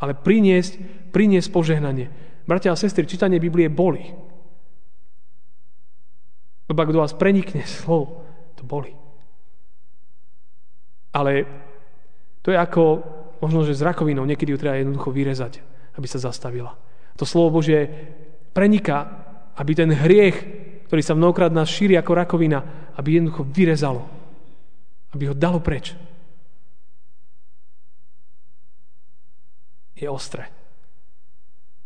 Ale 0.00 0.16
priniesť, 0.16 0.80
priniesť 1.12 1.48
požehnanie. 1.52 2.08
Bratia 2.44 2.72
a 2.72 2.80
sestry, 2.80 3.08
čítanie 3.08 3.40
Biblie 3.40 3.68
boli. 3.72 4.12
Lebo 6.68 6.78
ak 6.80 6.92
do 6.92 7.00
vás 7.00 7.16
prenikne 7.16 7.64
slovo, 7.80 8.24
to 8.56 8.64
boli. 8.64 8.92
Ale 11.14 11.46
to 12.44 12.52
je 12.52 12.58
ako 12.60 13.00
možno, 13.40 13.64
že 13.64 13.74
s 13.74 13.80
rakovinou, 13.80 14.28
niekedy 14.28 14.52
ju 14.52 14.60
treba 14.60 14.76
jednoducho 14.76 15.08
vyrezať, 15.08 15.64
aby 15.96 16.06
sa 16.06 16.20
zastavila. 16.20 16.76
To 17.16 17.24
slovo 17.24 17.58
Božie 17.58 17.88
preniká 18.52 19.24
aby 19.54 19.72
ten 19.74 19.90
hriech, 19.90 20.36
ktorý 20.90 21.02
sa 21.02 21.14
mnohokrát 21.14 21.54
nás 21.54 21.70
šíri 21.70 21.94
ako 21.94 22.12
rakovina, 22.14 22.90
aby 22.98 23.18
jednoducho 23.18 23.46
vyrezalo. 23.46 24.02
Aby 25.14 25.30
ho 25.30 25.34
dalo 25.34 25.62
preč. 25.62 25.94
Je 29.94 30.10
ostré. 30.10 30.50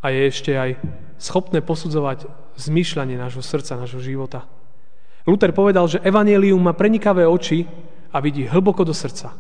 A 0.00 0.08
je 0.08 0.20
ešte 0.32 0.56
aj 0.56 0.80
schopné 1.20 1.60
posudzovať 1.60 2.24
zmýšľanie 2.56 3.20
nášho 3.20 3.44
srdca, 3.44 3.76
nášho 3.76 4.00
života. 4.00 4.48
Luther 5.28 5.52
povedal, 5.52 5.84
že 5.84 6.00
evanelium 6.00 6.62
má 6.62 6.72
prenikavé 6.72 7.28
oči 7.28 7.68
a 8.08 8.16
vidí 8.24 8.48
hlboko 8.48 8.80
do 8.80 8.96
srdca. 8.96 9.36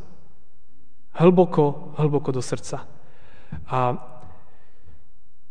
Hlboko, 1.18 1.94
hlboko 1.98 2.30
do 2.30 2.42
srdca. 2.42 2.86
A 3.66 3.78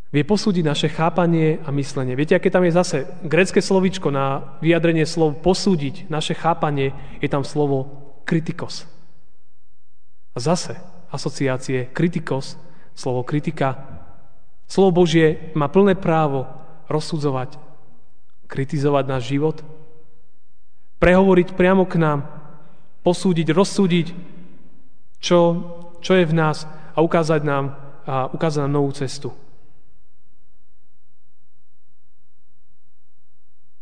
Vie 0.08 0.24
posúdiť 0.24 0.64
naše 0.64 0.88
chápanie 0.88 1.60
a 1.60 1.68
myslenie. 1.68 2.16
Viete, 2.16 2.32
aké 2.32 2.48
tam 2.48 2.64
je 2.64 2.72
zase 2.72 3.04
grecké 3.28 3.60
slovičko 3.60 4.08
na 4.08 4.56
vyjadrenie 4.64 5.04
slov 5.04 5.44
posúdiť 5.44 6.08
naše 6.08 6.32
chápanie, 6.32 6.96
je 7.20 7.28
tam 7.28 7.44
slovo 7.44 7.92
kritikos. 8.24 8.88
A 10.32 10.40
zase 10.40 10.80
asociácie 11.12 11.92
kritikos, 11.92 12.56
slovo 12.96 13.20
kritika. 13.20 13.84
Slovo 14.64 15.04
Božie 15.04 15.52
má 15.52 15.68
plné 15.68 15.92
právo 15.92 16.48
rozsudzovať, 16.88 17.60
kritizovať 18.48 19.04
náš 19.04 19.28
život, 19.28 19.60
prehovoriť 21.04 21.52
priamo 21.52 21.84
k 21.84 22.00
nám, 22.00 22.24
posúdiť, 23.04 23.52
rozsúdiť, 23.52 24.06
čo, 25.18 25.38
čo 25.98 26.12
je 26.14 26.24
v 26.26 26.34
nás 26.34 26.66
a 26.94 26.98
ukázať 27.02 27.40
nám, 27.42 27.74
a 28.06 28.30
ukázať 28.30 28.66
nám 28.66 28.72
novú 28.72 28.90
cestu. 28.94 29.30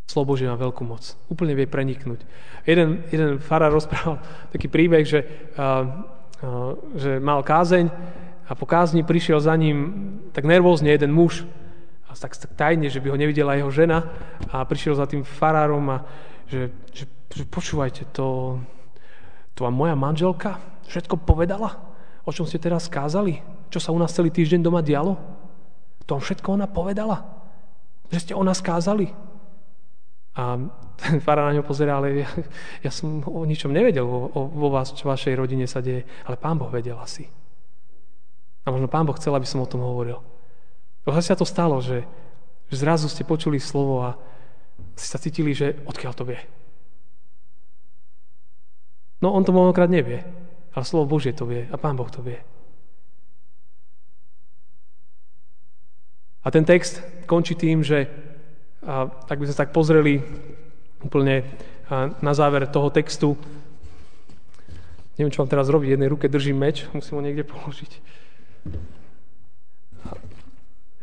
Slovo 0.06 0.32
Božie 0.32 0.48
má 0.48 0.56
veľkú 0.56 0.86
moc. 0.86 1.02
Úplne 1.28 1.52
vie 1.58 1.66
preniknúť. 1.68 2.24
Jeden, 2.64 3.04
jeden 3.12 3.36
farár 3.42 3.74
rozprával 3.74 4.22
taký 4.54 4.70
príbeh, 4.70 5.04
že, 5.04 5.52
uh, 5.58 5.84
uh, 6.40 6.72
že 6.96 7.20
mal 7.20 7.44
kázeň 7.44 7.90
a 8.46 8.52
po 8.54 8.64
kázni 8.64 9.02
prišiel 9.02 9.42
za 9.42 9.52
ním 9.58 10.18
tak 10.30 10.46
nervózne 10.46 10.94
jeden 10.94 11.10
muž, 11.10 11.44
a 12.06 12.14
tak, 12.14 12.38
tak 12.38 12.54
tajne, 12.54 12.86
že 12.86 13.02
by 13.02 13.10
ho 13.12 13.18
nevidela 13.18 13.58
jeho 13.58 13.68
žena 13.68 14.06
a 14.54 14.62
prišiel 14.62 14.94
za 14.94 15.10
tým 15.10 15.26
farárom 15.26 15.84
a 15.90 16.06
že, 16.46 16.70
že, 16.94 17.04
že 17.34 17.44
počúvajte, 17.44 18.06
to, 18.14 18.56
to 19.58 19.66
moja 19.74 19.98
manželka 19.98 20.62
všetko 20.88 21.22
povedala? 21.22 21.76
O 22.26 22.34
čom 22.34 22.42
ste 22.42 22.58
teraz 22.58 22.90
kázali? 22.90 23.38
Čo 23.70 23.78
sa 23.78 23.94
u 23.94 23.98
nás 23.98 24.10
celý 24.10 24.34
týždeň 24.34 24.60
doma 24.62 24.82
dialo? 24.82 25.14
To 26.06 26.18
všetko 26.18 26.58
ona 26.58 26.66
povedala? 26.66 27.22
Že 28.10 28.18
ste 28.22 28.32
o 28.34 28.42
nás 28.42 28.58
kázali? 28.62 29.10
A 30.36 30.58
ten 31.00 31.22
fará 31.22 31.46
na 31.46 31.56
ňo 31.56 31.64
pozerá, 31.66 31.98
ale 31.98 32.26
ja, 32.26 32.30
ja 32.86 32.90
som 32.90 33.22
o 33.26 33.42
ničom 33.46 33.70
nevedel 33.70 34.06
vo, 34.06 34.30
vo 34.30 34.68
vás, 34.70 34.90
čo 34.90 35.10
vašej 35.10 35.38
rodine 35.38 35.66
sa 35.70 35.78
deje, 35.82 36.06
ale 36.26 36.36
pán 36.38 36.58
Boh 36.58 36.70
vedel 36.70 36.98
asi. 36.98 37.26
A 38.66 38.74
možno 38.74 38.90
pán 38.90 39.06
Boh 39.06 39.14
chcel, 39.14 39.34
aby 39.34 39.46
som 39.46 39.62
o 39.62 39.70
tom 39.70 39.82
hovoril. 39.82 40.18
Lebo 41.06 41.14
sa 41.22 41.38
to 41.38 41.46
stalo, 41.46 41.78
že, 41.78 42.02
že 42.66 42.76
zrazu 42.82 43.06
ste 43.06 43.22
počuli 43.22 43.62
slovo 43.62 44.02
a 44.02 44.18
ste 44.98 45.06
sa 45.06 45.22
cítili, 45.22 45.54
že 45.54 45.78
odkiaľ 45.86 46.12
to 46.18 46.26
vie. 46.26 46.42
No 49.22 49.32
on 49.32 49.46
to 49.46 49.54
mnohokrát 49.54 49.88
nevie, 49.88 50.26
ale 50.76 50.84
slovo 50.84 51.16
Božie 51.16 51.32
to 51.32 51.48
vie 51.48 51.64
a 51.72 51.76
pán 51.80 51.96
Boh 51.96 52.12
to 52.12 52.20
vie. 52.20 52.36
A 56.44 56.52
ten 56.52 56.62
text 56.62 57.02
končí 57.26 57.56
tým, 57.56 57.82
že 57.82 58.06
a 58.86 59.10
tak 59.26 59.42
by 59.42 59.50
sme 59.50 59.56
tak 59.58 59.74
pozreli 59.74 60.22
úplne 61.02 61.42
na 62.22 62.32
záver 62.38 62.70
toho 62.70 62.86
textu. 62.94 63.34
Neviem, 65.18 65.34
čo 65.34 65.42
mám 65.42 65.50
teraz 65.50 65.66
robiť. 65.66 65.88
V 65.90 65.94
jednej 65.98 66.12
ruke 66.12 66.30
držím 66.30 66.60
meč, 66.60 66.86
musím 66.94 67.18
ho 67.18 67.26
niekde 67.26 67.42
položiť. 67.42 67.92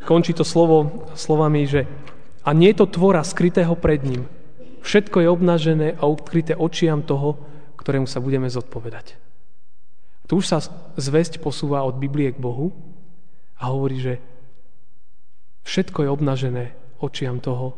Končí 0.08 0.32
to 0.32 0.48
slovo 0.48 1.08
slovami, 1.12 1.68
že 1.68 1.84
a 2.44 2.52
nie 2.56 2.72
je 2.72 2.84
to 2.84 2.92
tvora 3.00 3.24
skrytého 3.24 3.72
pred 3.76 4.00
ním. 4.04 4.28
Všetko 4.84 5.24
je 5.24 5.28
obnažené 5.32 5.88
a 5.96 6.04
ukryté 6.08 6.56
očiam 6.56 7.00
toho, 7.04 7.40
ktorému 7.80 8.04
sa 8.04 8.20
budeme 8.20 8.48
zodpovedať. 8.48 9.23
Tu 10.24 10.40
už 10.40 10.46
sa 10.48 10.58
zväzť 10.96 11.44
posúva 11.44 11.84
od 11.84 12.00
Biblie 12.00 12.32
k 12.32 12.40
Bohu 12.40 12.72
a 13.60 13.68
hovorí, 13.68 14.00
že 14.00 14.14
všetko 15.68 16.04
je 16.04 16.12
obnažené 16.12 16.64
očiam 17.00 17.40
toho, 17.44 17.76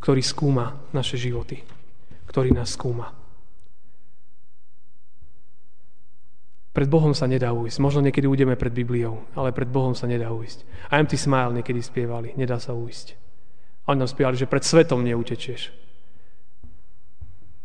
ktorý 0.00 0.24
skúma 0.24 0.80
naše 0.96 1.20
životy, 1.20 1.60
ktorý 2.26 2.56
nás 2.56 2.72
skúma. 2.72 3.12
Pred 6.72 6.88
Bohom 6.88 7.12
sa 7.12 7.28
nedá 7.28 7.52
ujsť. 7.52 7.84
Možno 7.84 8.00
niekedy 8.00 8.24
ujdeme 8.24 8.56
pred 8.56 8.72
Bibliou, 8.72 9.28
ale 9.36 9.52
pred 9.52 9.68
Bohom 9.68 9.92
sa 9.92 10.08
nedá 10.08 10.32
ujsť. 10.32 10.88
I 10.88 11.04
am 11.04 11.06
ty 11.06 11.20
smile 11.20 11.52
niekedy 11.52 11.84
spievali, 11.84 12.32
nedá 12.32 12.56
sa 12.56 12.72
ujsť. 12.72 13.06
A 13.84 13.92
oni 13.92 14.00
nám 14.00 14.08
spievali, 14.08 14.40
že 14.40 14.48
pred 14.48 14.64
svetom 14.64 15.04
neutečieš. 15.04 15.68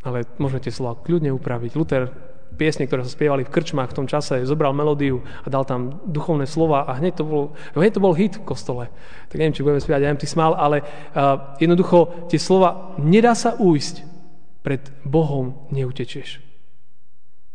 Ale 0.04 0.28
môžete 0.36 0.76
slova 0.76 1.00
kľudne 1.00 1.32
upraviť. 1.32 1.72
Luther 1.80 2.12
piesne, 2.56 2.88
ktoré 2.88 3.04
sa 3.04 3.12
spievali 3.12 3.44
v 3.44 3.52
krčmách 3.52 3.92
v 3.92 3.98
tom 3.98 4.08
čase, 4.08 4.48
zobral 4.48 4.72
melódiu 4.72 5.26
a 5.44 5.48
dal 5.52 5.68
tam 5.68 6.00
duchovné 6.08 6.48
slova 6.48 6.88
a 6.88 6.96
hneď 6.96 7.20
to 7.20 7.24
bol, 7.28 7.44
hneď 7.76 7.98
to 7.98 8.04
bol 8.04 8.14
hit 8.16 8.40
v 8.40 8.48
kostole. 8.48 8.88
Tak 9.28 9.38
neviem, 9.42 9.52
či 9.52 9.66
budeme 9.66 9.84
spievať 9.84 10.02
am 10.08 10.20
ty 10.22 10.28
smál, 10.30 10.56
ale 10.56 10.82
uh, 10.82 11.58
jednoducho 11.60 12.30
tie 12.32 12.40
slova 12.40 12.96
nedá 13.02 13.36
sa 13.36 13.60
ujsť, 13.60 14.18
pred 14.68 14.84
Bohom 15.08 15.72
neutečieš. 15.72 16.44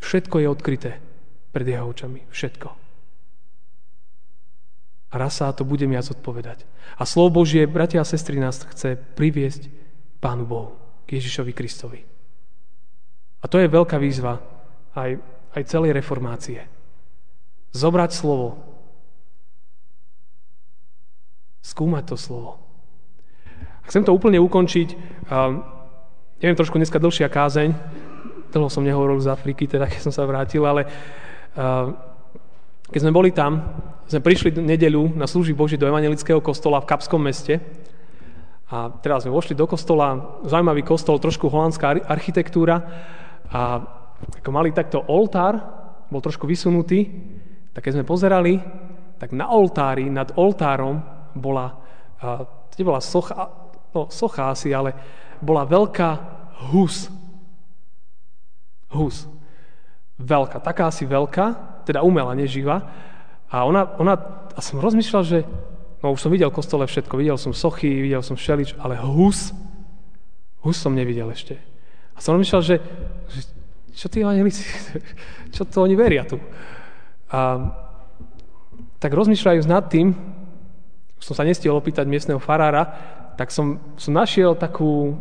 Všetko 0.00 0.40
je 0.40 0.48
odkryté 0.48 0.90
pred 1.52 1.68
jeho 1.68 1.84
očami. 1.84 2.24
Všetko. 2.32 2.68
A 5.12 5.14
raz 5.20 5.36
sa 5.36 5.52
to 5.52 5.68
budem 5.68 5.92
viac 5.92 6.08
odpovedať. 6.08 6.64
A 6.96 7.04
slovo 7.04 7.44
Božie, 7.44 7.68
bratia 7.68 8.00
a 8.00 8.08
sestry, 8.08 8.40
nás 8.40 8.64
chce 8.64 8.96
priviesť 8.96 9.68
Pánu 10.24 10.48
Bohu, 10.48 10.72
k 11.04 11.20
Ježišovi 11.20 11.52
Kristovi. 11.52 12.00
A 13.42 13.44
to 13.44 13.60
je 13.60 13.68
veľká 13.68 14.00
výzva 14.00 14.40
aj, 14.96 15.20
aj 15.56 15.62
celej 15.68 15.96
reformácie. 15.96 16.64
Zobrať 17.72 18.10
slovo. 18.12 18.60
Skúmať 21.64 22.04
to 22.12 22.16
slovo. 22.20 22.60
A 23.82 23.86
chcem 23.88 24.04
to 24.04 24.12
úplne 24.12 24.36
ukončiť. 24.42 24.88
Um, 25.30 25.64
neviem, 26.42 26.58
trošku 26.58 26.76
dneska 26.76 27.00
dlhšia 27.00 27.32
kázeň. 27.32 27.70
Dlho 28.52 28.68
som 28.68 28.84
nehovoril 28.84 29.16
z 29.24 29.32
Afriky, 29.32 29.64
teda 29.64 29.88
keď 29.88 30.00
som 30.04 30.12
sa 30.12 30.28
vrátil, 30.28 30.60
ale 30.68 30.84
uh, 30.84 31.88
keď 32.92 33.00
sme 33.00 33.16
boli 33.16 33.32
tam, 33.32 33.64
sme 34.04 34.20
prišli 34.20 34.52
nedeľu 34.60 35.16
na 35.16 35.24
služby 35.24 35.56
Boží 35.56 35.80
do 35.80 35.88
evangelického 35.88 36.44
kostola 36.44 36.84
v 36.84 36.88
Kapskom 36.92 37.24
meste. 37.24 37.56
A 38.68 38.92
teraz 39.00 39.24
sme 39.24 39.32
vošli 39.32 39.56
do 39.56 39.64
kostola, 39.64 40.40
zaujímavý 40.44 40.84
kostol, 40.84 41.16
trošku 41.16 41.48
holandská 41.48 41.96
architektúra. 42.04 42.84
A 43.48 43.80
ako 44.22 44.50
mali 44.50 44.70
takto 44.74 45.02
oltár, 45.06 45.58
bol 46.12 46.20
trošku 46.20 46.44
vysunutý, 46.44 47.08
tak 47.72 47.88
keď 47.88 47.92
sme 48.00 48.04
pozerali, 48.04 48.60
tak 49.16 49.32
na 49.32 49.48
oltári, 49.48 50.10
nad 50.10 50.34
oltárom 50.34 50.98
bola, 51.32 51.78
to 52.74 52.84
bola 52.84 53.00
socha, 53.00 53.48
no 53.94 54.10
socha 54.12 54.52
asi, 54.52 54.74
ale 54.74 54.92
bola 55.40 55.64
veľká 55.64 56.10
hus. 56.74 57.08
Hus. 58.92 59.24
Veľká, 60.20 60.60
taká 60.60 60.92
asi 60.92 61.08
veľká, 61.08 61.80
teda 61.88 62.04
umelá, 62.04 62.36
neživá. 62.36 62.82
A 63.48 63.64
ona, 63.64 63.88
ona, 63.96 64.14
a 64.52 64.60
som 64.60 64.82
rozmýšľal, 64.82 65.22
že 65.24 65.38
no 66.04 66.12
už 66.12 66.20
som 66.20 66.34
videl 66.34 66.52
kostole 66.52 66.84
všetko, 66.84 67.14
videl 67.16 67.38
som 67.40 67.56
sochy, 67.56 67.88
videl 67.88 68.20
som 68.20 68.36
šelič, 68.36 68.76
ale 68.82 69.00
hus, 69.00 69.54
hus 70.60 70.76
som 70.76 70.92
nevidel 70.92 71.30
ešte. 71.32 71.56
A 72.12 72.18
som 72.20 72.36
rozmýšľal, 72.36 72.62
že, 72.62 72.76
že 73.32 73.40
čo 73.92 74.08
tí 74.08 74.24
evangelici, 74.24 74.64
čo 75.54 75.68
to 75.68 75.84
oni 75.84 75.94
veria 75.96 76.24
tu? 76.24 76.40
A 77.32 77.40
tak 79.02 79.12
rozmýšľajúc 79.18 79.66
nad 79.66 79.84
tým, 79.88 80.14
som 81.22 81.34
sa 81.34 81.46
nestihol 81.46 81.78
opýtať 81.78 82.06
miestneho 82.06 82.42
farára, 82.42 82.86
tak 83.38 83.50
som, 83.50 83.78
som 83.98 84.12
našiel 84.12 84.54
takú, 84.54 85.16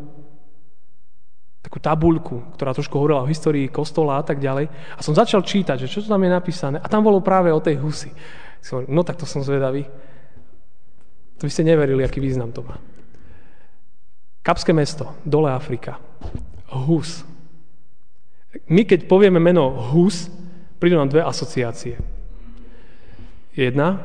takú 1.66 1.78
tabuľku, 1.78 2.58
ktorá 2.58 2.74
trošku 2.74 2.98
hovorila 2.98 3.24
o 3.24 3.30
histórii 3.30 3.70
kostola 3.70 4.20
a 4.20 4.24
tak 4.26 4.42
ďalej. 4.42 4.70
A 4.70 5.00
som 5.02 5.16
začal 5.16 5.46
čítať, 5.46 5.86
že 5.86 5.90
čo 5.90 6.06
tam 6.06 6.22
je 6.22 6.32
napísané. 6.34 6.78
A 6.82 6.90
tam 6.90 7.06
bolo 7.06 7.24
práve 7.24 7.54
o 7.54 7.64
tej 7.64 7.80
husy. 7.80 8.12
Som, 8.62 8.86
no 8.90 9.02
tak 9.02 9.18
to 9.18 9.26
som 9.26 9.42
zvedavý. 9.42 9.86
To 11.42 11.50
by 11.50 11.52
ste 11.54 11.66
neverili, 11.66 12.06
aký 12.06 12.22
význam 12.22 12.54
to 12.54 12.62
má. 12.62 12.78
Kapské 14.46 14.74
mesto, 14.74 15.18
dole 15.26 15.50
Afrika. 15.54 15.98
Hus. 16.70 17.26
My 18.68 18.84
keď 18.84 19.08
povieme 19.08 19.40
meno 19.40 19.72
Hus, 19.96 20.28
prídu 20.80 21.00
nám 21.00 21.08
dve 21.08 21.24
asociácie. 21.24 21.96
Jedna, 23.56 24.00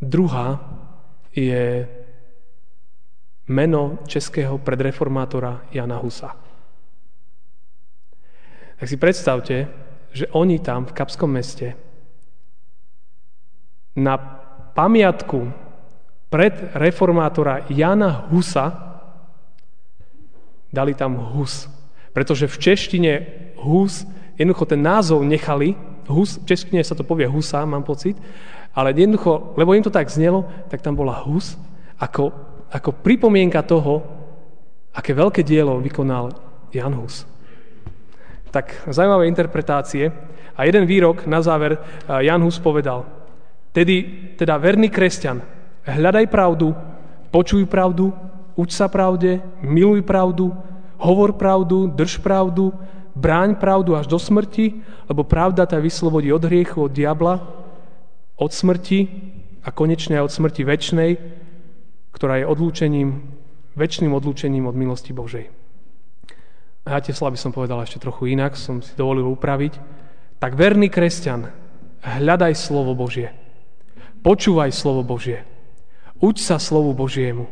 druhá 0.00 0.60
je 1.32 1.88
meno 3.48 4.00
českého 4.08 4.56
predreformátora 4.56 5.68
Jana 5.72 6.00
Husa. 6.00 6.36
Tak 8.80 8.86
si 8.88 8.96
predstavte, 8.96 9.56
že 10.12 10.28
oni 10.32 10.60
tam 10.60 10.88
v 10.88 10.96
Kapskom 10.96 11.30
meste 11.32 11.76
na 13.96 14.16
pamiatku 14.72 15.52
predreformátora 16.32 17.68
Jana 17.68 18.28
Husa 18.32 18.72
dali 20.72 20.96
tam 20.96 21.20
Hus. 21.36 21.68
Pretože 22.12 22.48
v 22.48 22.56
češtine 22.60 23.12
hus, 23.62 24.04
jednoducho 24.34 24.64
ten 24.66 24.82
názov 24.82 25.22
nechali, 25.22 25.78
hus, 26.10 26.36
v 26.42 26.46
češtine 26.50 26.82
sa 26.82 26.98
to 26.98 27.06
povie 27.06 27.30
husa, 27.30 27.62
mám 27.62 27.86
pocit, 27.86 28.18
ale 28.74 28.92
jednoducho, 28.92 29.54
lebo 29.56 29.72
im 29.72 29.84
to 29.84 29.92
tak 29.92 30.10
znelo, 30.10 30.44
tak 30.68 30.82
tam 30.82 30.98
bola 30.98 31.22
hus 31.24 31.54
ako, 32.00 32.32
ako 32.72 32.90
pripomienka 33.04 33.62
toho, 33.62 34.02
aké 34.92 35.14
veľké 35.16 35.40
dielo 35.46 35.80
vykonal 35.80 36.34
Jan 36.72 36.92
Hus. 36.96 37.24
Tak 38.52 38.92
zaujímavé 38.92 39.28
interpretácie. 39.28 40.12
A 40.52 40.68
jeden 40.68 40.84
výrok 40.84 41.24
na 41.24 41.40
záver 41.40 41.80
Jan 42.04 42.44
Hus 42.44 42.60
povedal. 42.60 43.08
Tedy, 43.72 44.04
teda 44.36 44.60
verný 44.60 44.92
kresťan, 44.92 45.40
hľadaj 45.88 46.28
pravdu, 46.28 46.76
počuj 47.32 47.64
pravdu, 47.64 48.12
uč 48.52 48.76
sa 48.76 48.92
pravde, 48.92 49.40
miluj 49.64 50.04
pravdu, 50.04 50.52
Hovor 51.02 51.34
pravdu, 51.34 51.88
drž 51.88 52.20
pravdu, 52.20 52.70
bráň 53.12 53.60
pravdu 53.60 53.96
až 53.96 54.08
do 54.08 54.18
smrti, 54.18 54.80
lebo 55.08 55.24
pravda 55.24 55.68
tá 55.68 55.76
vyslobodí 55.78 56.32
od 56.32 56.44
hriechu, 56.44 56.88
od 56.88 56.92
diabla, 56.92 57.40
od 58.36 58.50
smrti 58.50 59.00
a 59.62 59.68
konečne 59.70 60.18
aj 60.18 60.26
od 60.26 60.32
smrti 60.32 60.62
väčšnej, 60.64 61.10
ktorá 62.12 62.42
je 62.42 62.48
odlúčením, 62.48 63.08
väčšným 63.76 64.12
odlúčením 64.12 64.66
od 64.66 64.76
milosti 64.76 65.12
Božej. 65.14 65.46
A 66.82 66.98
ja 66.98 67.00
tie 67.00 67.14
slavy 67.14 67.38
som 67.38 67.54
povedal 67.54 67.78
ešte 67.86 68.02
trochu 68.02 68.34
inak, 68.34 68.58
som 68.58 68.82
si 68.82 68.90
dovolil 68.98 69.28
upraviť. 69.30 69.78
Tak 70.42 70.58
verný 70.58 70.90
kresťan, 70.90 71.46
hľadaj 72.02 72.58
slovo 72.58 72.98
Božie. 72.98 73.30
Počúvaj 74.26 74.74
slovo 74.74 75.06
Božie. 75.06 75.46
Uč 76.18 76.42
sa 76.42 76.58
slovu 76.58 76.94
Božiemu. 76.94 77.46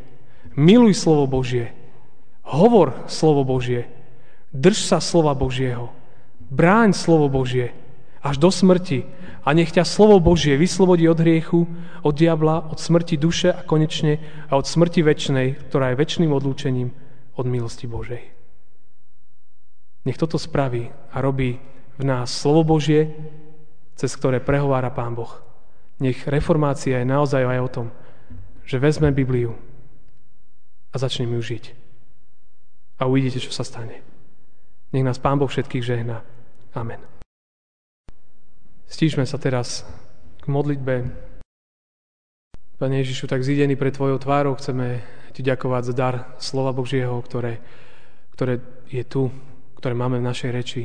Miluj 0.59 0.99
slovo 0.99 1.31
Božie. 1.31 1.71
Hovor 2.43 3.07
slovo 3.07 3.47
Božie. 3.47 4.00
Drž 4.51 4.79
sa 4.83 4.99
slova 4.99 5.31
Božieho. 5.39 5.95
Bráň 6.51 6.91
slovo 6.91 7.31
Božie 7.31 7.71
až 8.21 8.37
do 8.37 8.51
smrti 8.51 9.07
a 9.47 9.55
nech 9.55 9.73
ťa 9.73 9.87
slovo 9.87 10.21
Božie 10.21 10.59
vyslobodí 10.59 11.09
od 11.09 11.23
hriechu, 11.23 11.65
od 12.03 12.15
diabla, 12.19 12.69
od 12.69 12.77
smrti 12.77 13.17
duše 13.17 13.49
a 13.55 13.63
konečne 13.63 14.19
a 14.51 14.59
od 14.59 14.67
smrti 14.67 15.01
väčšnej, 15.01 15.71
ktorá 15.71 15.95
je 15.95 16.01
väčšným 16.03 16.33
odlúčením 16.35 16.91
od 17.39 17.47
milosti 17.47 17.87
Božej. 17.87 18.23
Nech 20.05 20.19
toto 20.19 20.37
spraví 20.37 20.91
a 21.15 21.17
robí 21.23 21.63
v 21.97 22.03
nás 22.05 22.35
slovo 22.35 22.77
Božie, 22.77 23.15
cez 23.95 24.11
ktoré 24.17 24.43
prehovára 24.43 24.91
Pán 24.91 25.15
Boh. 25.15 25.31
Nech 26.01 26.25
reformácia 26.27 26.99
je 27.01 27.07
naozaj 27.07 27.45
aj 27.45 27.61
o 27.61 27.73
tom, 27.73 27.87
že 28.67 28.83
vezme 28.83 29.13
Bibliu 29.13 29.55
a 30.91 30.97
začneme 30.99 31.37
ju 31.39 31.57
žiť 31.57 31.65
a 33.01 33.07
uvidíte, 33.09 33.41
čo 33.41 33.53
sa 33.53 33.65
stane. 33.65 34.10
Nech 34.91 35.07
nás 35.07 35.23
Pán 35.23 35.39
Boh 35.39 35.47
všetkých 35.47 35.87
žehná. 35.87 36.27
Amen. 36.75 36.99
Stížme 38.91 39.23
sa 39.23 39.39
teraz 39.39 39.87
k 40.43 40.47
modlitbe. 40.51 40.95
Pane 42.75 42.97
Ježišu, 42.99 43.31
tak 43.31 43.47
zídený 43.47 43.79
pre 43.79 43.95
Tvojou 43.95 44.19
tvárou 44.19 44.59
chceme 44.59 45.05
Ti 45.31 45.47
ďakovať 45.47 45.83
za 45.87 45.95
dar 45.95 46.15
slova 46.43 46.75
Božieho, 46.75 47.23
ktoré, 47.23 47.63
ktoré 48.35 48.59
je 48.91 49.07
tu, 49.07 49.31
ktoré 49.79 49.95
máme 49.95 50.19
v 50.19 50.27
našej 50.27 50.51
reči, 50.51 50.83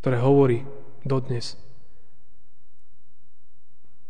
ktoré 0.00 0.16
hovorí 0.24 0.64
dodnes. 1.04 1.60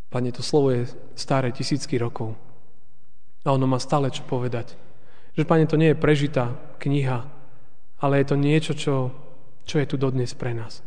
Pane, 0.08 0.30
to 0.30 0.46
slovo 0.46 0.70
je 0.70 0.86
staré 1.18 1.50
tisícky 1.50 1.98
rokov 1.98 2.38
a 3.44 3.56
ono 3.56 3.66
má 3.66 3.80
stále 3.82 4.12
čo 4.14 4.22
povedať. 4.22 4.76
Že, 5.34 5.42
Pane, 5.48 5.64
to 5.66 5.80
nie 5.80 5.90
je 5.90 5.98
prežitá 5.98 6.54
kniha, 6.78 7.37
ale 7.98 8.22
je 8.22 8.26
to 8.30 8.36
niečo, 8.38 8.72
čo, 8.74 8.94
čo 9.66 9.76
je 9.82 9.86
tu 9.86 9.96
dodnes 9.98 10.30
pre 10.34 10.54
nás. 10.54 10.82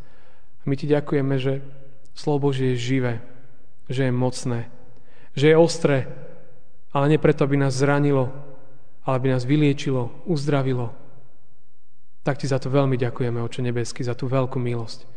My 0.63 0.77
Ti 0.77 0.87
ďakujeme, 0.87 1.35
že 1.41 1.59
slovo 2.15 2.51
Božie 2.51 2.73
je 2.75 2.83
živé, 2.95 3.13
že 3.91 4.07
je 4.07 4.13
mocné, 4.13 4.69
že 5.35 5.51
je 5.51 5.59
ostré, 5.59 6.07
ale 6.91 7.11
nie 7.11 7.19
preto, 7.19 7.43
aby 7.43 7.55
nás 7.59 7.75
zranilo, 7.75 8.31
ale 9.03 9.13
aby 9.17 9.27
nás 9.33 9.47
vyliečilo, 9.47 10.11
uzdravilo. 10.27 10.93
Tak 12.21 12.37
Ti 12.37 12.47
za 12.47 12.61
to 12.61 12.69
veľmi 12.69 12.95
ďakujeme, 12.99 13.41
Oče 13.41 13.65
nebeský, 13.65 14.05
za 14.05 14.13
tú 14.13 14.29
veľkú 14.29 14.61
milosť. 14.61 15.09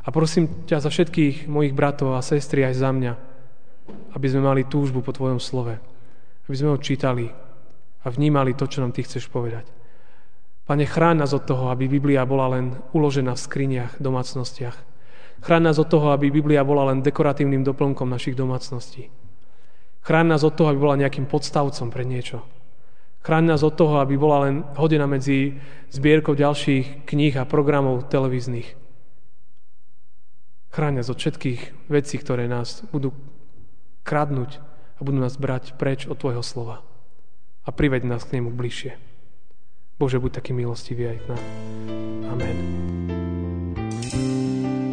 A 0.00 0.08
prosím 0.08 0.64
ťa 0.64 0.80
za 0.80 0.90
všetkých 0.90 1.46
mojich 1.46 1.76
bratov 1.76 2.16
a 2.16 2.24
sestry 2.24 2.64
aj 2.64 2.74
za 2.80 2.90
mňa, 2.90 3.12
aby 4.16 4.26
sme 4.26 4.42
mali 4.42 4.66
túžbu 4.66 5.04
po 5.04 5.14
Tvojom 5.14 5.38
slove, 5.38 5.76
aby 6.48 6.54
sme 6.56 6.72
ho 6.74 6.78
čítali, 6.80 7.30
a 8.00 8.06
vnímali 8.08 8.56
to, 8.56 8.64
čo 8.64 8.80
nám 8.80 8.96
Ty 8.96 9.04
chceš 9.04 9.28
povedať. 9.28 9.79
Pane, 10.70 10.86
chráň 10.86 11.26
nás 11.26 11.34
od 11.34 11.42
toho, 11.42 11.74
aby 11.74 11.90
Biblia 11.90 12.22
bola 12.22 12.54
len 12.54 12.78
uložená 12.94 13.34
v 13.34 13.42
skriniach, 13.42 13.98
domácnostiach. 13.98 14.78
Chráň 15.42 15.62
nás 15.66 15.82
od 15.82 15.90
toho, 15.90 16.14
aby 16.14 16.30
Biblia 16.30 16.62
bola 16.62 16.94
len 16.94 17.02
dekoratívnym 17.02 17.66
doplnkom 17.66 18.06
našich 18.06 18.38
domácností. 18.38 19.10
Chráň 20.06 20.30
nás 20.30 20.46
od 20.46 20.54
toho, 20.54 20.70
aby 20.70 20.78
bola 20.78 21.02
nejakým 21.02 21.26
podstavcom 21.26 21.90
pre 21.90 22.06
niečo. 22.06 22.46
Chráň 23.26 23.50
nás 23.50 23.66
od 23.66 23.74
toho, 23.74 23.98
aby 23.98 24.14
bola 24.14 24.46
len 24.46 24.62
hodina 24.78 25.10
medzi 25.10 25.58
zbierkou 25.90 26.38
ďalších 26.38 27.02
kníh 27.02 27.34
a 27.34 27.50
programov 27.50 28.06
televíznych. 28.06 28.78
Chráň 30.70 31.02
nás 31.02 31.10
od 31.10 31.18
všetkých 31.18 31.90
vecí, 31.90 32.14
ktoré 32.14 32.46
nás 32.46 32.86
budú 32.94 33.10
kradnúť 34.06 34.62
a 34.62 35.00
budú 35.02 35.18
nás 35.18 35.34
brať 35.34 35.74
preč 35.74 36.06
od 36.06 36.14
Tvojho 36.14 36.46
slova. 36.46 36.86
A 37.66 37.74
priveď 37.74 38.06
nás 38.06 38.22
k 38.22 38.38
nemu 38.38 38.54
bližšie. 38.54 39.09
Bože, 40.00 40.16
buď 40.16 40.40
taký 40.40 40.56
milostivý 40.56 41.12
aj 41.12 41.18
k 41.20 41.24
nám. 41.28 41.44
Amen. 42.32 42.56
thank 44.10 44.84
you 44.84 44.89